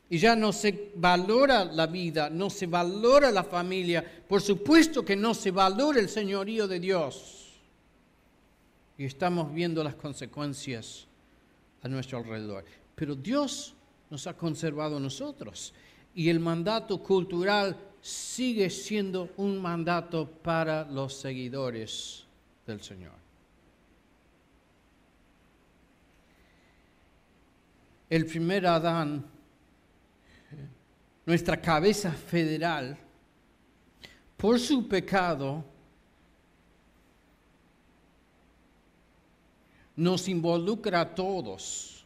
y 0.09 0.17
ya 0.17 0.35
no 0.35 0.53
se 0.53 0.91
valora 0.95 1.65
la 1.65 1.87
vida, 1.87 2.29
no 2.29 2.49
se 2.49 2.65
valora 2.67 3.31
la 3.31 3.43
familia, 3.43 4.05
por 4.27 4.41
supuesto 4.41 5.03
que 5.03 5.15
no 5.15 5.33
se 5.33 5.51
valora 5.51 5.99
el 5.99 6.09
señorío 6.09 6.67
de 6.67 6.79
Dios. 6.79 7.33
Y 8.97 9.05
estamos 9.05 9.53
viendo 9.53 9.83
las 9.83 9.95
consecuencias 9.95 11.07
a 11.83 11.87
nuestro 11.87 12.19
alrededor. 12.19 12.63
Pero 12.95 13.15
Dios 13.15 13.75
nos 14.09 14.25
ha 14.27 14.35
conservado 14.35 14.97
a 14.97 15.01
nosotros 15.01 15.73
y 16.15 16.29
el 16.29 16.39
mandato 16.39 16.97
cultural 17.03 17.77
sigue 18.07 18.69
siendo 18.69 19.29
un 19.37 19.61
mandato 19.61 20.27
para 20.27 20.85
los 20.85 21.13
seguidores 21.13 22.25
del 22.65 22.81
Señor. 22.81 23.27
el 28.09 28.25
primer 28.25 28.65
Adán, 28.65 29.25
nuestra 31.25 31.59
cabeza 31.59 32.11
federal, 32.11 32.97
por 34.37 34.59
su 34.59 34.87
pecado, 34.87 35.63
nos 39.95 40.27
involucra 40.27 41.01
a 41.01 41.15
todos. 41.15 42.05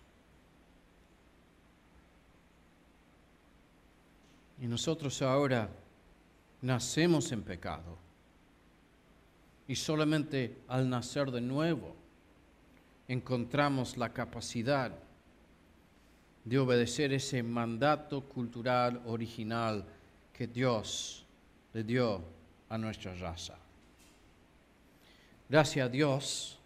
Y 4.60 4.66
nosotros 4.66 5.22
ahora 5.22 5.70
nacemos 6.62 7.32
en 7.32 7.44
pecado. 7.44 7.98
Y 9.68 9.76
solamente 9.76 10.58
al 10.68 10.90
nacer 10.90 11.32
de 11.32 11.42
nuevo 11.42 11.96
encontramos 13.08 13.98
la 13.98 14.14
capacidad 14.14 14.92
de 16.44 16.60
obedecer 16.60 17.14
ese 17.14 17.44
mandato 17.44 18.22
cultural 18.22 19.02
original 19.06 19.86
que 20.34 20.48
Dios 20.48 21.26
le 21.74 21.84
dio 21.84 22.24
a 22.70 22.78
nuestra 22.78 23.14
raza. 23.16 23.58
Gracias 25.48 25.86
a 25.86 25.90
Dios 25.90 26.58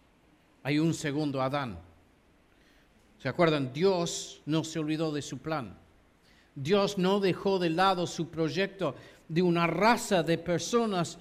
hay 0.64 0.80
un 0.80 0.94
segundo 0.94 1.42
Adán. 1.42 1.78
¿Se 3.20 3.30
acuerdan? 3.30 3.74
Dios 3.74 4.42
no 4.46 4.64
se 4.64 4.80
olvidó 4.80 5.12
de 5.12 5.22
su 5.22 5.40
plan. 5.40 5.78
Dios 6.54 6.98
no 6.98 7.20
dejó 7.20 7.60
de 7.60 7.70
lado 7.70 8.08
su 8.08 8.30
proyecto 8.30 8.96
de 9.28 9.42
una 9.42 9.68
raza 9.68 10.24
de 10.24 10.38
personas 10.38 11.18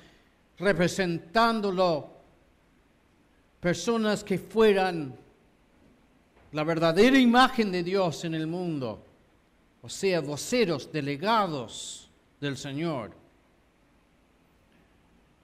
representándolo, 0.58 2.10
personas 3.60 4.22
que 4.22 4.38
fueran 4.38 5.14
la 6.52 6.64
verdadera 6.64 7.18
imagen 7.18 7.72
de 7.72 7.82
Dios 7.82 8.24
en 8.24 8.34
el 8.34 8.46
mundo, 8.46 9.02
o 9.82 9.88
sea, 9.88 10.20
voceros, 10.20 10.92
delegados 10.92 12.08
del 12.40 12.56
Señor. 12.56 13.12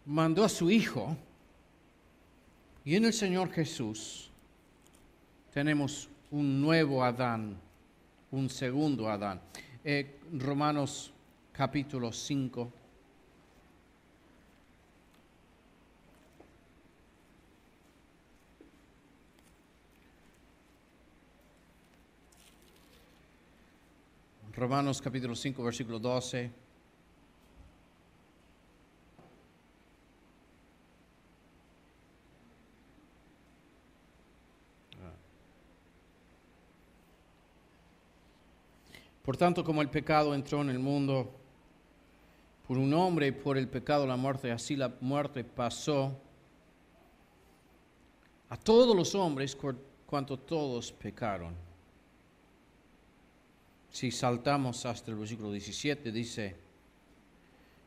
Mandó 0.06 0.44
a 0.44 0.48
su 0.48 0.70
Hijo 0.70 1.16
y 2.84 2.94
en 2.94 3.04
el 3.06 3.12
Señor 3.12 3.50
Jesús 3.50 4.30
tenemos 5.52 6.08
un 6.30 6.60
nuevo 6.60 7.02
Adán, 7.02 7.56
un 8.30 8.48
segundo 8.48 9.08
Adán. 9.08 9.40
Eh, 9.84 10.20
Romanos 10.32 11.12
capítulo 11.60 12.10
5. 12.10 12.72
Romanos 24.54 25.02
capítulo 25.02 25.36
5, 25.36 25.62
versículo 25.62 25.98
12. 25.98 26.50
Por 39.22 39.36
tanto, 39.36 39.62
como 39.62 39.82
el 39.82 39.90
pecado 39.90 40.34
entró 40.34 40.62
en 40.62 40.70
el 40.70 40.78
mundo 40.78 41.39
por 42.70 42.78
un 42.78 42.94
hombre 42.94 43.32
por 43.32 43.58
el 43.58 43.66
pecado 43.66 44.06
la 44.06 44.14
muerte, 44.14 44.52
así 44.52 44.76
la 44.76 44.94
muerte 45.00 45.42
pasó 45.42 46.16
a 48.48 48.56
todos 48.56 48.94
los 48.94 49.12
hombres 49.16 49.58
cuanto 50.06 50.38
todos 50.38 50.92
pecaron. 50.92 51.52
Si 53.90 54.12
saltamos 54.12 54.86
hasta 54.86 55.10
el 55.10 55.16
versículo 55.16 55.50
17, 55.50 56.12
dice, 56.12 56.56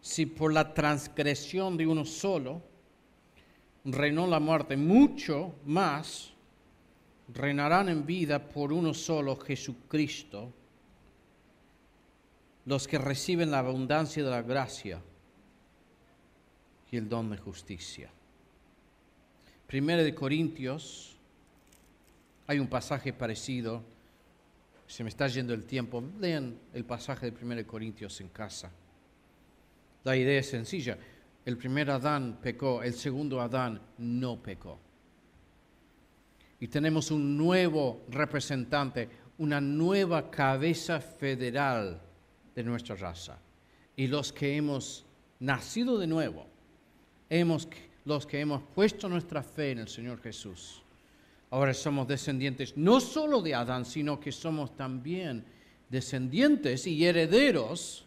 si 0.02 0.26
por 0.26 0.52
la 0.52 0.74
transgresión 0.74 1.78
de 1.78 1.88
uno 1.88 2.04
solo 2.04 2.62
reinó 3.86 4.28
la 4.28 4.42
muerte, 4.42 4.76
mucho 4.76 5.56
más 5.64 6.34
reinarán 7.34 7.88
en 7.88 8.06
vida 8.06 8.50
por 8.50 8.74
uno 8.74 8.94
solo, 8.94 9.38
Jesucristo 9.38 10.52
los 12.66 12.88
que 12.88 12.98
reciben 12.98 13.52
la 13.52 13.60
abundancia 13.60 14.24
de 14.24 14.30
la 14.30 14.42
gracia 14.42 15.02
y 16.92 16.98
el 16.98 17.10
don 17.10 17.30
de 17.30 17.38
justicia. 17.38 18.10
Primero 19.68 20.04
de 20.04 20.14
Corintios, 20.14 21.16
hay 22.48 22.60
un 22.60 22.68
pasaje 22.68 23.12
parecido, 23.12 23.82
se 24.88 25.04
me 25.04 25.10
está 25.10 25.28
yendo 25.28 25.54
el 25.54 25.66
tiempo, 25.66 26.04
lean 26.20 26.58
el 26.74 26.86
pasaje 26.86 27.26
de 27.26 27.32
Primero 27.32 27.60
de 27.60 27.68
Corintios 27.68 28.22
en 28.22 28.30
casa. 28.30 28.72
La 30.04 30.16
idea 30.16 30.40
es 30.40 30.50
sencilla, 30.50 30.98
el 31.46 31.58
primer 31.58 31.90
Adán 31.90 32.40
pecó, 32.42 32.84
el 32.84 32.94
segundo 32.94 33.42
Adán 33.42 33.82
no 33.98 34.42
pecó. 34.42 34.80
Y 36.60 36.68
tenemos 36.68 37.12
un 37.12 37.38
nuevo 37.38 38.04
representante, 38.10 39.10
una 39.40 39.60
nueva 39.60 40.30
cabeza 40.30 41.02
federal 41.02 42.00
de 42.56 42.64
nuestra 42.64 42.96
raza. 42.96 43.38
Y 43.96 44.08
los 44.08 44.32
que 44.34 44.56
hemos 44.56 45.06
nacido 45.40 45.98
de 45.98 46.08
nuevo, 46.08 46.48
hemos, 47.30 47.68
los 48.06 48.26
que 48.26 48.40
hemos 48.40 48.64
puesto 48.76 49.10
nuestra 49.10 49.44
fe 49.44 49.72
en 49.72 49.80
el 49.80 49.88
Señor 49.88 50.22
Jesús, 50.22 50.82
ahora 51.50 51.74
somos 51.74 52.08
descendientes 52.08 52.76
no 52.76 53.00
solo 53.00 53.42
de 53.42 53.54
Adán, 53.54 53.86
sino 53.86 54.20
que 54.20 54.32
somos 54.32 54.76
también 54.76 55.46
descendientes 55.90 56.88
y 56.88 57.06
herederos 57.06 58.06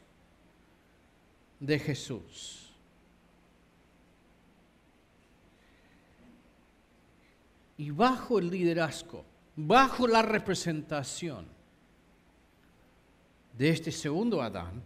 de 1.60 1.78
Jesús. 1.78 2.62
Y 7.78 7.90
bajo 7.90 8.38
el 8.38 8.50
liderazgo, 8.50 9.24
bajo 9.54 10.08
la 10.08 10.22
representación 10.22 11.55
de 13.56 13.70
este 13.70 13.90
segundo 13.90 14.42
Adán, 14.42 14.82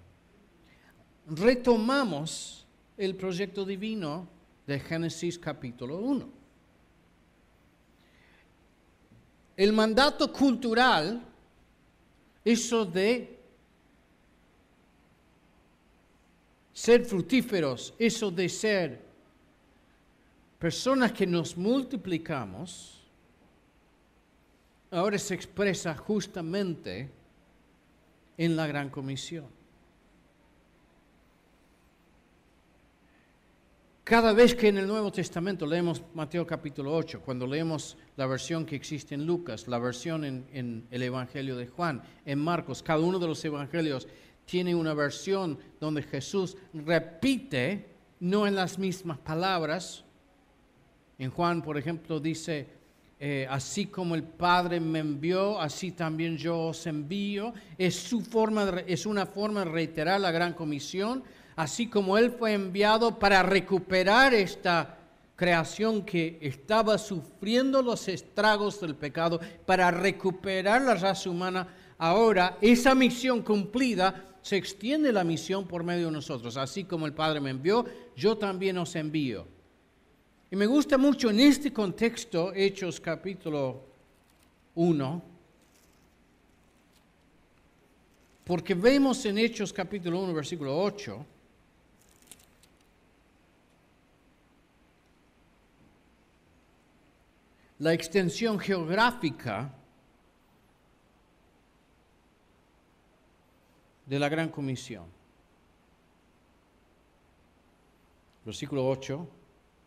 retomamos 1.26 2.66
el 2.96 3.16
proyecto 3.16 3.64
divino 3.64 4.28
de 4.66 4.78
Génesis 4.78 5.38
capítulo 5.38 5.98
1. 5.98 6.28
El 9.56 9.72
mandato 9.72 10.32
cultural, 10.32 11.20
eso 12.44 12.84
de 12.84 13.38
ser 16.72 17.04
fructíferos, 17.04 17.92
eso 17.98 18.30
de 18.30 18.48
ser 18.48 19.02
personas 20.58 21.12
que 21.12 21.26
nos 21.26 21.56
multiplicamos, 21.56 23.02
ahora 24.90 25.18
se 25.18 25.34
expresa 25.34 25.94
justamente 25.96 27.10
en 28.40 28.56
la 28.56 28.66
gran 28.66 28.88
comisión. 28.88 29.44
Cada 34.02 34.32
vez 34.32 34.54
que 34.54 34.68
en 34.68 34.78
el 34.78 34.86
Nuevo 34.86 35.12
Testamento 35.12 35.66
leemos 35.66 36.02
Mateo 36.14 36.46
capítulo 36.46 36.94
8, 36.94 37.20
cuando 37.20 37.46
leemos 37.46 37.98
la 38.16 38.26
versión 38.26 38.64
que 38.64 38.76
existe 38.76 39.14
en 39.14 39.26
Lucas, 39.26 39.68
la 39.68 39.78
versión 39.78 40.24
en, 40.24 40.86
el 40.90 41.02
Evangelio 41.02 41.54
de 41.54 41.66
Juan, 41.66 42.02
en 42.24 42.38
Marcos, 42.38 42.82
cada 42.82 43.00
uno 43.00 43.18
de 43.18 43.26
los 43.26 43.44
evangelios 43.44 44.08
tiene 44.46 44.74
una 44.74 44.94
versión 44.94 45.58
donde 45.78 46.02
Jesús 46.02 46.56
repite, 46.72 47.90
no 48.20 48.46
en 48.46 48.54
las 48.54 48.78
mismas 48.78 49.18
palabras. 49.18 50.02
En 51.18 51.30
Juan, 51.30 51.60
por 51.60 51.76
ejemplo, 51.76 52.18
dice, 52.18 52.66
eh, 53.22 53.46
así 53.50 53.84
como 53.84 54.14
el 54.14 54.22
Padre 54.22 54.80
me 54.80 55.00
envió, 55.00 55.60
así 55.60 55.92
también 55.92 56.38
yo 56.38 56.58
os 56.68 56.86
envío. 56.86 57.52
Es, 57.76 57.94
su 57.94 58.22
forma 58.22 58.82
es 58.86 59.04
una 59.04 59.26
forma 59.26 59.60
de 59.60 59.70
reiterar 59.70 60.18
la 60.22 60.30
gran 60.30 60.54
comisión, 60.54 61.22
así 61.54 61.88
como 61.88 62.16
Él 62.16 62.30
fue 62.30 62.54
enviado 62.54 63.18
para 63.18 63.42
recuperar 63.42 64.32
esta 64.32 64.96
creación 65.36 66.02
que 66.06 66.38
estaba 66.40 66.96
sufriendo 66.96 67.82
los 67.82 68.08
estragos 68.08 68.80
del 68.80 68.94
pecado, 68.94 69.38
para 69.66 69.90
recuperar 69.90 70.80
la 70.80 70.94
raza 70.94 71.28
humana. 71.28 71.68
Ahora, 71.98 72.56
esa 72.62 72.94
misión 72.94 73.42
cumplida, 73.42 74.30
se 74.40 74.56
extiende 74.56 75.12
la 75.12 75.24
misión 75.24 75.66
por 75.66 75.84
medio 75.84 76.06
de 76.06 76.12
nosotros. 76.12 76.56
Así 76.56 76.84
como 76.84 77.04
el 77.04 77.12
Padre 77.12 77.40
me 77.40 77.50
envió, 77.50 77.84
yo 78.16 78.38
también 78.38 78.78
os 78.78 78.96
envío. 78.96 79.59
Y 80.52 80.56
me 80.56 80.66
gusta 80.66 80.98
mucho 80.98 81.30
en 81.30 81.38
este 81.38 81.72
contexto, 81.72 82.52
Hechos 82.52 83.00
capítulo 83.00 83.84
1, 84.74 85.22
porque 88.44 88.74
vemos 88.74 89.24
en 89.26 89.38
Hechos 89.38 89.72
capítulo 89.72 90.18
1, 90.18 90.34
versículo 90.34 90.76
8, 90.76 91.24
la 97.78 97.92
extensión 97.92 98.58
geográfica 98.58 99.72
de 104.04 104.18
la 104.18 104.28
gran 104.28 104.48
comisión. 104.48 105.04
Versículo 108.44 108.88
8, 108.88 109.28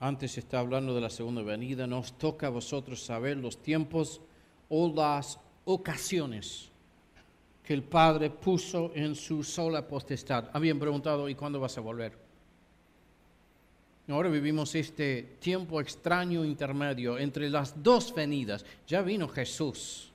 antes 0.03 0.37
está 0.37 0.59
hablando 0.59 0.93
de 0.93 0.99
la 0.99 1.09
segunda 1.09 1.41
venida, 1.43 1.87
nos 1.87 2.17
toca 2.17 2.47
a 2.47 2.49
vosotros 2.49 3.01
saber 3.01 3.37
los 3.37 3.63
tiempos 3.63 4.19
o 4.67 4.93
las 4.93 5.39
ocasiones 5.63 6.69
que 7.63 7.73
el 7.73 7.83
Padre 7.83 8.29
puso 8.29 8.91
en 8.95 9.15
su 9.15 9.45
sola 9.45 9.87
potestad. 9.87 10.49
Habían 10.51 10.77
preguntado, 10.77 11.29
¿y 11.29 11.35
cuándo 11.35 11.61
vas 11.61 11.77
a 11.77 11.81
volver? 11.81 12.17
Ahora 14.09 14.27
vivimos 14.27 14.75
este 14.75 15.37
tiempo 15.39 15.79
extraño 15.79 16.43
intermedio 16.43 17.17
entre 17.17 17.49
las 17.49 17.81
dos 17.81 18.13
venidas. 18.13 18.65
Ya 18.85 19.01
vino 19.01 19.29
Jesús. 19.29 20.11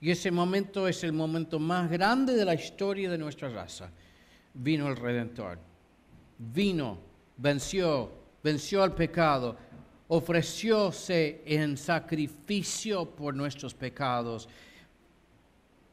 Y 0.00 0.10
ese 0.10 0.30
momento 0.30 0.88
es 0.88 1.04
el 1.04 1.12
momento 1.12 1.58
más 1.58 1.90
grande 1.90 2.32
de 2.32 2.46
la 2.46 2.54
historia 2.54 3.10
de 3.10 3.18
nuestra 3.18 3.50
raza. 3.50 3.90
Vino 4.54 4.88
el 4.88 4.96
Redentor. 4.96 5.58
Vino, 6.38 6.96
venció, 7.36 8.17
venció 8.42 8.82
al 8.82 8.94
pecado, 8.94 9.56
ofrecióse 10.08 11.42
en 11.44 11.76
sacrificio 11.76 13.10
por 13.10 13.34
nuestros 13.34 13.74
pecados. 13.74 14.48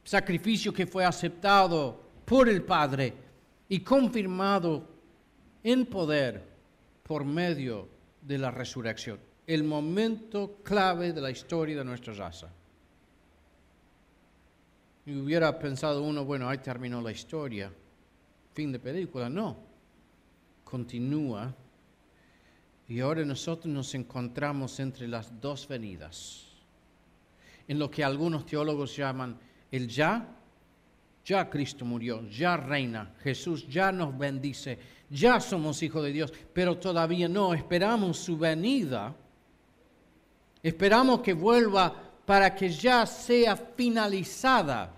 Sacrificio 0.03 0.73
que 0.73 0.85
fue 0.85 1.03
aceptado 1.03 2.01
por 2.25 2.47
el 2.47 2.63
Padre 2.63 3.13
y 3.67 3.79
confirmado 3.79 4.87
en 5.63 5.85
poder 5.85 6.43
por 7.03 7.25
medio 7.25 7.87
de 8.21 8.37
la 8.37 8.51
resurrección, 8.51 9.19
el 9.45 9.63
momento 9.63 10.59
clave 10.63 11.13
de 11.13 11.21
la 11.21 11.31
historia 11.31 11.77
de 11.77 11.85
nuestra 11.85 12.13
raza. 12.13 12.49
Y 15.05 15.15
hubiera 15.15 15.59
pensado 15.59 16.01
uno, 16.01 16.25
bueno, 16.25 16.49
ahí 16.49 16.57
terminó 16.57 16.99
la 17.01 17.11
historia, 17.11 17.71
fin 18.53 18.71
de 18.71 18.79
película. 18.79 19.29
No, 19.29 19.55
continúa. 20.63 21.53
Y 22.87 22.99
ahora 22.99 23.25
nosotros 23.25 23.73
nos 23.73 23.93
encontramos 23.95 24.79
entre 24.79 25.07
las 25.07 25.41
dos 25.41 25.67
venidas, 25.67 26.45
en 27.67 27.79
lo 27.79 27.89
que 27.89 28.03
algunos 28.03 28.45
teólogos 28.45 28.95
llaman 28.95 29.37
el 29.71 29.87
ya 29.87 30.35
ya 31.25 31.49
Cristo 31.49 31.83
murió, 31.83 32.21
ya 32.29 32.55
reina, 32.55 33.15
Jesús 33.23 33.67
ya 33.67 33.91
nos 33.91 34.15
bendice, 34.15 34.77
ya 35.09 35.39
somos 35.39 35.81
hijos 35.81 36.03
de 36.03 36.11
Dios, 36.11 36.31
pero 36.53 36.77
todavía 36.77 37.27
no, 37.27 37.55
esperamos 37.55 38.17
su 38.19 38.37
venida, 38.37 39.13
esperamos 40.61 41.21
que 41.21 41.33
vuelva 41.33 41.91
para 42.23 42.53
que 42.53 42.69
ya 42.69 43.07
sea 43.07 43.55
finalizada. 43.55 44.94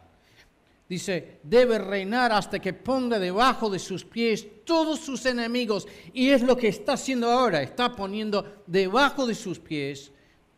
Dice, 0.90 1.40
debe 1.44 1.78
reinar 1.80 2.32
hasta 2.32 2.60
que 2.60 2.72
ponga 2.72 3.20
debajo 3.20 3.70
de 3.70 3.80
sus 3.80 4.06
pies 4.06 4.48
todos 4.64 5.00
sus 5.02 5.26
enemigos. 5.26 5.86
Y 6.14 6.30
es 6.30 6.42
lo 6.42 6.56
que 6.56 6.70
está 6.70 6.94
haciendo 6.94 7.30
ahora, 7.30 7.62
está 7.62 7.94
poniendo 7.94 8.64
debajo 8.66 9.28
de 9.28 9.36
sus 9.36 9.60
pies 9.60 10.12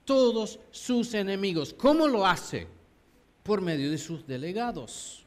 todos 0.06 0.60
sus 0.72 1.14
enemigos. 1.14 1.74
¿Cómo 1.74 2.08
lo 2.08 2.26
hace? 2.26 2.68
Por 3.44 3.62
medio 3.62 3.90
de 3.90 3.98
sus 3.98 4.26
delegados. 4.26 5.26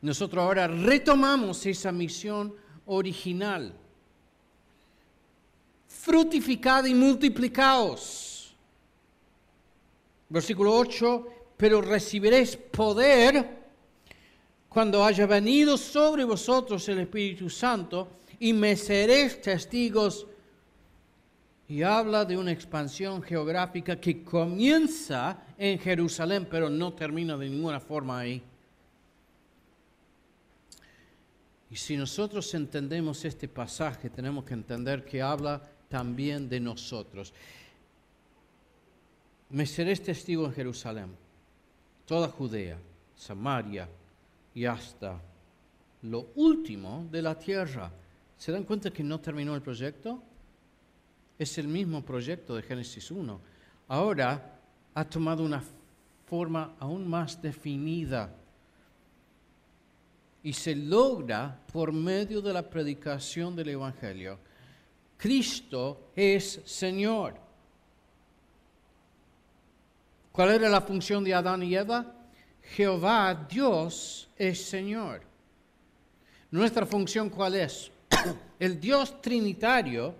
Nosotros 0.00 0.42
ahora 0.42 0.68
retomamos 0.68 1.66
esa 1.66 1.90
misión 1.90 2.54
original. 2.84 3.74
Frutificad 5.88 6.84
y 6.84 6.94
multiplicaos. 6.94 8.54
Versículo 10.28 10.76
8, 10.76 11.28
pero 11.56 11.80
recibiréis 11.80 12.56
poder 12.56 13.64
cuando 14.68 15.04
haya 15.04 15.26
venido 15.26 15.78
sobre 15.78 16.24
vosotros 16.24 16.88
el 16.88 17.00
Espíritu 17.00 17.48
Santo 17.48 18.08
y 18.38 18.52
me 18.52 18.76
seréis 18.76 19.40
testigos. 19.40 20.26
Y 21.68 21.82
habla 21.82 22.24
de 22.24 22.36
una 22.36 22.52
expansión 22.52 23.22
geográfica 23.22 23.98
que 23.98 24.22
comienza 24.22 25.42
en 25.58 25.78
Jerusalén, 25.78 26.46
pero 26.48 26.70
no 26.70 26.92
termina 26.92 27.36
de 27.36 27.48
ninguna 27.48 27.80
forma 27.80 28.20
ahí. 28.20 28.42
Y 31.70 31.76
si 31.76 31.96
nosotros 31.96 32.54
entendemos 32.54 33.24
este 33.24 33.48
pasaje, 33.48 34.10
tenemos 34.10 34.44
que 34.44 34.54
entender 34.54 35.04
que 35.04 35.20
habla 35.20 35.60
también 35.88 36.48
de 36.48 36.60
nosotros. 36.60 37.34
Me 39.50 39.66
seréis 39.66 40.02
testigo 40.02 40.46
en 40.46 40.52
Jerusalén, 40.52 41.16
toda 42.06 42.28
Judea, 42.28 42.78
Samaria 43.14 43.88
y 44.54 44.64
hasta 44.64 45.20
lo 46.02 46.28
último 46.36 47.06
de 47.10 47.20
la 47.20 47.38
tierra. 47.38 47.90
¿Se 48.38 48.52
dan 48.52 48.64
cuenta 48.64 48.90
que 48.90 49.02
no 49.02 49.20
terminó 49.20 49.54
el 49.54 49.62
proyecto? 49.62 50.22
Es 51.38 51.58
el 51.58 51.68
mismo 51.68 52.02
proyecto 52.02 52.54
de 52.54 52.62
Génesis 52.62 53.10
1. 53.10 53.40
Ahora 53.88 54.58
ha 54.94 55.04
tomado 55.04 55.44
una 55.44 55.62
forma 56.26 56.74
aún 56.78 57.08
más 57.08 57.40
definida 57.40 58.34
y 60.42 60.52
se 60.52 60.74
logra 60.74 61.60
por 61.72 61.92
medio 61.92 62.40
de 62.40 62.52
la 62.52 62.62
predicación 62.62 63.56
del 63.56 63.70
Evangelio. 63.70 64.38
Cristo 65.16 66.10
es 66.14 66.60
Señor. 66.64 67.45
¿Cuál 70.36 70.50
era 70.50 70.68
la 70.68 70.82
función 70.82 71.24
de 71.24 71.32
Adán 71.32 71.62
y 71.62 71.74
Eva? 71.74 72.14
Jehová, 72.60 73.46
Dios, 73.48 74.28
es 74.36 74.68
Señor. 74.68 75.22
Nuestra 76.50 76.84
función 76.84 77.30
cuál 77.30 77.54
es? 77.54 77.90
El 78.58 78.78
Dios 78.78 79.22
trinitario 79.22 80.14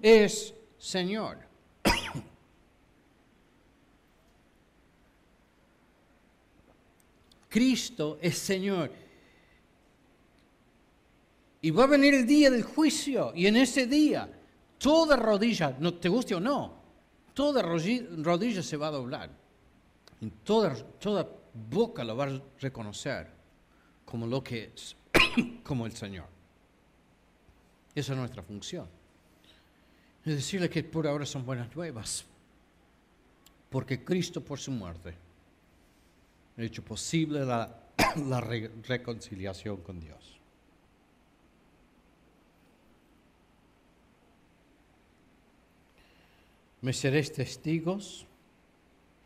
es 0.00 0.54
Señor. 0.78 1.36
Cristo 7.50 8.16
es 8.22 8.38
Señor. 8.38 8.90
Y 11.60 11.70
va 11.72 11.84
a 11.84 11.88
venir 11.88 12.14
el 12.14 12.26
día 12.26 12.50
del 12.50 12.62
juicio. 12.62 13.34
Y 13.34 13.48
en 13.48 13.56
ese 13.56 13.86
día, 13.86 14.30
toda 14.78 15.14
rodilla, 15.14 15.76
no 15.78 15.92
te 15.92 16.08
guste 16.08 16.34
o 16.34 16.40
no, 16.40 16.75
toda 17.36 17.60
rodilla 17.60 18.62
se 18.62 18.78
va 18.78 18.88
a 18.88 18.92
doblar. 18.92 19.30
Toda, 20.42 20.74
toda 20.98 21.28
boca 21.52 22.02
lo 22.02 22.16
va 22.16 22.24
a 22.24 22.40
reconocer 22.58 23.30
como 24.06 24.26
lo 24.26 24.42
que 24.42 24.72
es, 24.74 24.96
como 25.62 25.84
el 25.84 25.92
Señor. 25.92 26.28
Esa 27.94 28.14
es 28.14 28.18
nuestra 28.18 28.42
función. 28.42 28.88
Es 30.24 30.34
decirle 30.34 30.70
que 30.70 30.82
por 30.82 31.06
ahora 31.06 31.26
son 31.26 31.44
buenas 31.44 31.74
nuevas. 31.76 32.24
Porque 33.68 34.02
Cristo 34.02 34.42
por 34.42 34.58
su 34.58 34.70
muerte 34.70 35.14
ha 36.56 36.62
hecho 36.62 36.82
posible 36.82 37.44
la, 37.44 37.82
reconciliación 38.88 39.76
con 39.82 40.00
Dios. 40.00 40.35
Me 46.86 46.92
seréis 46.92 47.32
testigos 47.32 48.24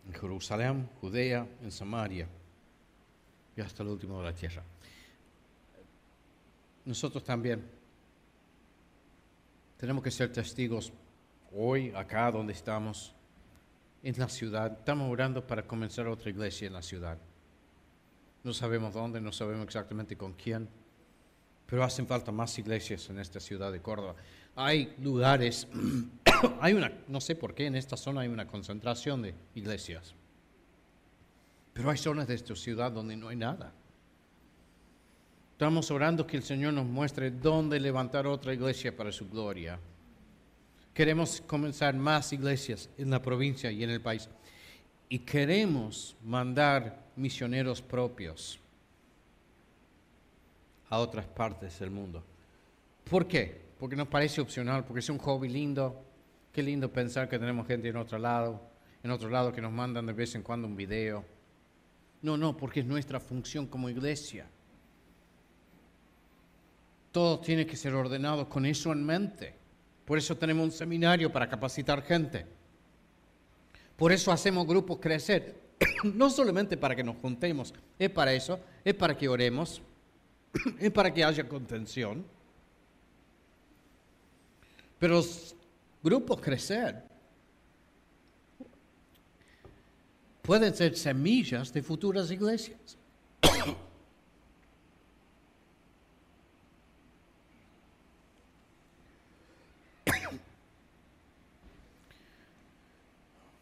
en 0.07 0.15
Jerusalén, 0.15 0.89
Judea, 0.99 1.47
en 1.63 1.71
Samaria 1.71 2.27
y 3.55 3.61
hasta 3.61 3.83
el 3.83 3.91
último 3.91 4.17
de 4.17 4.25
la 4.25 4.35
tierra. 4.35 4.63
Nosotros 6.87 7.23
también 7.23 7.63
tenemos 9.77 10.03
que 10.03 10.11
ser 10.11 10.33
testigos 10.33 10.91
hoy, 11.55 11.93
acá 11.95 12.31
donde 12.31 12.55
estamos, 12.55 13.13
en 14.03 14.19
la 14.19 14.31
ciudad. 14.31 14.79
Estamos 14.79 15.13
orando 15.13 15.47
para 15.47 15.67
comenzar 15.67 16.09
otra 16.09 16.31
iglesia 16.31 16.67
en 16.67 16.73
la 16.73 16.83
ciudad. 16.83 17.19
No 18.43 18.55
sabemos 18.55 18.95
dónde, 18.95 19.21
no 19.21 19.33
sabemos 19.33 19.67
exactamente 19.67 20.17
con 20.17 20.33
quién, 20.33 20.67
pero 21.71 21.85
hacen 21.85 22.09
falta 22.09 22.33
más 22.33 22.59
iglesias 22.59 23.09
en 23.11 23.21
esta 23.21 23.39
ciudad 23.39 23.71
de 23.71 23.81
Córdoba. 23.81 24.17
Hay 24.57 24.93
lugares, 25.01 25.69
hay 26.61 26.75
una, 26.75 26.93
no 27.07 27.21
sé 27.21 27.37
por 27.37 27.55
qué 27.55 27.67
en 27.67 27.77
esta 27.77 27.97
zona 27.97 28.23
hay 28.23 28.29
una 28.29 28.49
concentración 28.49 29.23
de 29.23 29.35
iglesias, 29.55 30.13
pero 31.73 31.89
hay 31.89 31.97
zonas 31.97 32.27
de 32.27 32.35
esta 32.35 32.57
ciudad 32.57 32.91
donde 32.91 33.17
no 33.17 33.29
hay 33.29 33.37
nada. 33.37 33.73
Estamos 35.53 35.91
orando 35.93 36.27
que 36.27 36.37
el 36.37 36.43
Señor 36.43 36.73
nos 36.73 36.87
muestre 36.87 37.31
dónde 37.31 37.79
levantar 37.79 38.27
otra 38.27 38.53
iglesia 38.53 38.97
para 38.97 39.13
su 39.13 39.29
gloria. 39.29 39.79
Queremos 40.93 41.41
comenzar 41.47 41.95
más 41.95 42.33
iglesias 42.33 42.91
en 42.99 43.11
la 43.11 43.23
provincia 43.23 43.71
y 43.71 43.85
en 43.85 43.91
el 43.91 44.01
país. 44.01 44.29
Y 45.09 45.21
queremos 45.21 46.17
mandar 46.25 47.05
misioneros 47.15 47.81
propios 47.81 48.59
a 50.91 50.99
otras 50.99 51.27
partes 51.27 51.79
del 51.79 51.91
mundo. 51.91 52.23
¿Por 53.09 53.27
qué? 53.27 53.71
Porque 53.79 53.97
nos 53.97 54.09
parece 54.09 54.41
opcional, 54.41 54.85
porque 54.85 55.01
es 55.01 55.09
un 55.09 55.19
hobby 55.19 55.49
lindo. 55.49 56.05
Qué 56.53 56.63
lindo 56.63 56.93
pensar 56.93 57.29
que 57.29 57.39
tenemos 57.39 57.67
gente 57.67 57.89
en 57.89 57.97
otro 57.97 58.19
lado, 58.19 58.61
en 59.03 59.11
otro 59.11 59.31
lado 59.31 59.53
que 59.53 59.61
nos 59.61 59.73
mandan 59.73 60.05
de 60.07 60.13
vez 60.13 60.35
en 60.35 60.43
cuando 60.43 60.67
un 60.67 60.77
video. 60.77 61.25
No, 62.23 62.37
no, 62.37 62.57
porque 62.57 62.81
es 62.81 62.87
nuestra 62.87 63.19
función 63.19 63.67
como 63.67 63.89
iglesia. 63.89 64.47
Todo 67.13 67.41
tiene 67.41 67.67
que 67.67 67.77
ser 67.77 67.95
ordenado 67.95 68.49
con 68.49 68.67
eso 68.67 68.93
en 68.93 69.05
mente. 69.05 69.55
Por 70.05 70.19
eso 70.19 70.37
tenemos 70.37 70.65
un 70.65 70.73
seminario 70.73 71.33
para 71.33 71.49
capacitar 71.49 72.03
gente. 72.03 72.47
Por 73.97 74.13
eso 74.13 74.33
hacemos 74.33 74.67
grupos 74.67 74.99
crecer. 74.99 75.61
No 76.03 76.31
solamente 76.31 76.77
para 76.79 76.97
que 76.97 77.05
nos 77.05 77.17
juntemos, 77.17 77.75
es 77.99 78.11
para 78.11 78.33
eso, 78.33 78.59
es 78.85 78.95
para 78.95 79.17
que 79.17 79.29
oremos, 79.29 79.83
es 80.79 80.91
para 80.91 81.13
que 81.13 81.25
haya 81.25 81.49
contención. 81.49 82.25
Pero 84.99 85.15
los 85.15 85.55
grupos 86.03 86.41
crecer 86.41 87.03
pueden 90.43 90.75
ser 90.75 90.97
semillas 90.97 91.73
de 91.73 91.83
futuras 91.83 92.31
iglesias. 92.31 92.99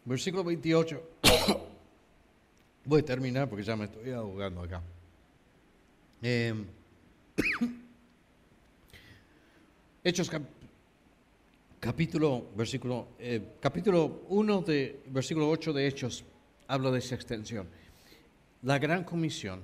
Versículo 0.05 0.43
28. 0.43 1.01
Voy 2.85 3.01
a 3.01 3.05
terminar 3.05 3.47
porque 3.47 3.63
ya 3.63 3.75
me 3.75 3.85
estoy 3.85 4.09
ahogando 4.11 4.63
acá. 4.63 4.81
Em, 6.21 6.65
Hechos 10.03 10.31
capítulo, 11.79 12.49
versículo, 12.55 13.07
eh, 13.19 13.55
capítulo 13.59 14.23
1 14.29 14.61
de 14.61 15.01
versículo 15.07 15.49
8 15.49 15.73
de 15.73 15.87
Hechos 15.87 16.23
hablo 16.67 16.91
de 16.91 16.99
esa 16.99 17.15
extensión. 17.15 17.67
La 18.63 18.77
gran 18.77 19.03
comisión 19.03 19.63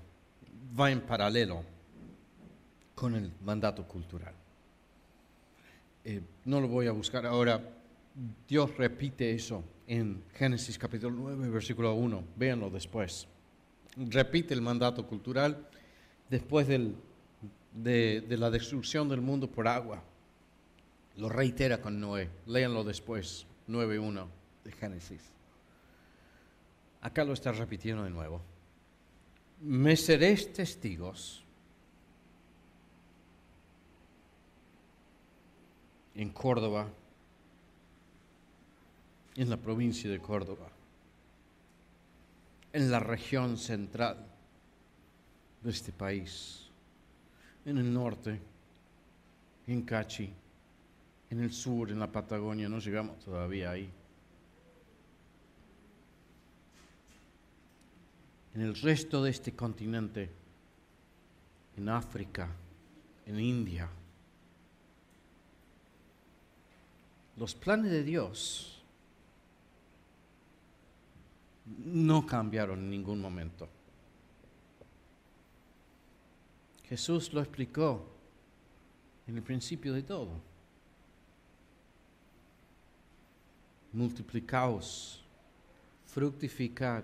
va 0.79 0.91
en 0.91 1.01
paralelo 1.01 1.63
con 2.93 3.15
el 3.15 3.31
mandato 3.43 3.87
cultural. 3.87 4.33
Eh, 6.03 6.21
no 6.45 6.61
lo 6.61 6.67
voy 6.67 6.87
a 6.87 6.91
buscar 6.91 7.25
ahora. 7.25 7.61
Dios 8.47 8.77
repite 8.77 9.33
eso 9.33 9.63
en 9.87 10.23
Génesis 10.33 10.77
capítulo 10.77 11.15
9, 11.17 11.49
versículo 11.49 11.93
1. 11.93 12.23
Véanlo 12.37 12.69
después. 12.69 13.27
Repite 13.97 14.53
el 14.53 14.61
mandato 14.61 15.05
cultural 15.05 15.67
después 16.29 16.67
de, 17.75 18.21
de 18.21 18.37
la 18.37 18.49
destrucción 18.49 19.07
del 19.09 19.21
mundo 19.21 19.49
por 19.49 19.67
agua. 19.67 20.01
Lo 21.17 21.29
reitera 21.29 21.81
con 21.81 21.99
Noé. 21.99 22.29
Léanlo 22.47 22.83
después, 22.83 23.45
9.1 23.67 24.27
de 24.63 24.71
Génesis. 24.71 25.21
Acá 27.01 27.23
lo 27.23 27.33
está 27.33 27.51
repitiendo 27.51 28.03
de 28.03 28.09
nuevo. 28.09 28.41
Me 29.61 29.95
seréis 29.95 30.51
testigos 30.51 31.45
en 36.15 36.29
Córdoba, 36.29 36.87
en 39.35 39.49
la 39.49 39.57
provincia 39.57 40.09
de 40.09 40.19
Córdoba, 40.19 40.69
en 42.73 42.89
la 42.89 42.99
región 42.99 43.57
central 43.57 44.25
de 45.61 45.71
este 45.71 45.91
país, 45.91 46.64
en 47.65 47.77
el 47.77 47.93
norte, 47.93 48.39
en 49.67 49.81
Cachi, 49.81 50.31
en 51.29 51.39
el 51.39 51.51
sur, 51.51 51.91
en 51.91 51.99
la 51.99 52.11
Patagonia, 52.11 52.69
no 52.69 52.79
llegamos 52.79 53.19
todavía 53.19 53.71
ahí. 53.71 53.91
en 58.55 58.61
el 58.61 58.73
resto 58.73 59.21
de 59.21 59.31
este 59.31 59.53
continente, 59.53 60.29
en 61.75 61.89
África, 61.89 62.49
en 63.25 63.37
India. 63.37 63.89
Los 67.35 67.53
planes 67.53 67.91
de 67.91 68.01
Dios 68.01 68.81
no 71.65 72.25
cambiaron 72.25 72.79
en 72.79 72.89
ningún 72.89 73.19
momento. 73.19 73.67
Jesús 76.89 77.33
lo 77.33 77.41
explicó 77.41 78.05
en 79.27 79.37
el 79.37 79.43
principio 79.43 79.93
de 79.93 80.03
todo. 80.03 80.29
Multiplicaos, 83.93 85.23
fructificad 86.05 87.03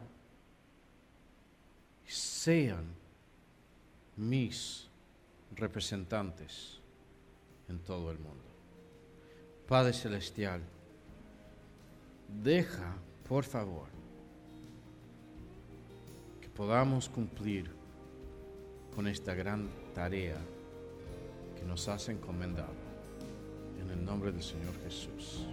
sean 2.05 2.84
mis 4.17 4.88
representantes 5.55 6.79
en 7.69 7.79
todo 7.79 8.11
el 8.11 8.19
mundo. 8.19 8.43
Padre 9.67 9.93
Celestial, 9.93 10.61
deja, 12.43 12.93
por 13.27 13.45
favor, 13.45 13.88
que 16.41 16.49
podamos 16.49 17.07
cumplir 17.07 17.80
con 18.96 19.08
esta 19.08 19.34
gran 19.34 19.68
tarea 19.94 20.38
que 21.58 21.66
nos 21.66 21.88
has 21.88 22.10
encomendado. 22.10 22.74
En 23.82 23.89
el 23.89 24.06
nombre 24.06 24.32
del 24.32 24.44
Señor 24.44 24.74
Jesús. 24.84 25.46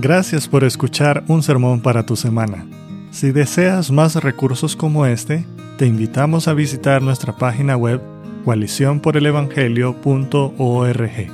Gracias 0.00 0.48
por 0.48 0.64
escuchar 0.64 1.22
un 1.28 1.42
sermón 1.42 1.80
para 1.80 2.06
tu 2.06 2.16
semana. 2.16 2.66
Si 3.10 3.30
deseas 3.30 3.90
más 3.90 4.16
recursos 4.16 4.74
como 4.74 5.04
este, 5.04 5.44
te 5.76 5.86
invitamos 5.86 6.48
a 6.48 6.54
visitar 6.54 7.02
nuestra 7.02 7.36
página 7.36 7.76
web 7.76 8.00
coaliciónporelevangelio.org. 8.44 11.30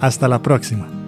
Hasta 0.00 0.28
la 0.28 0.42
próxima. 0.42 1.03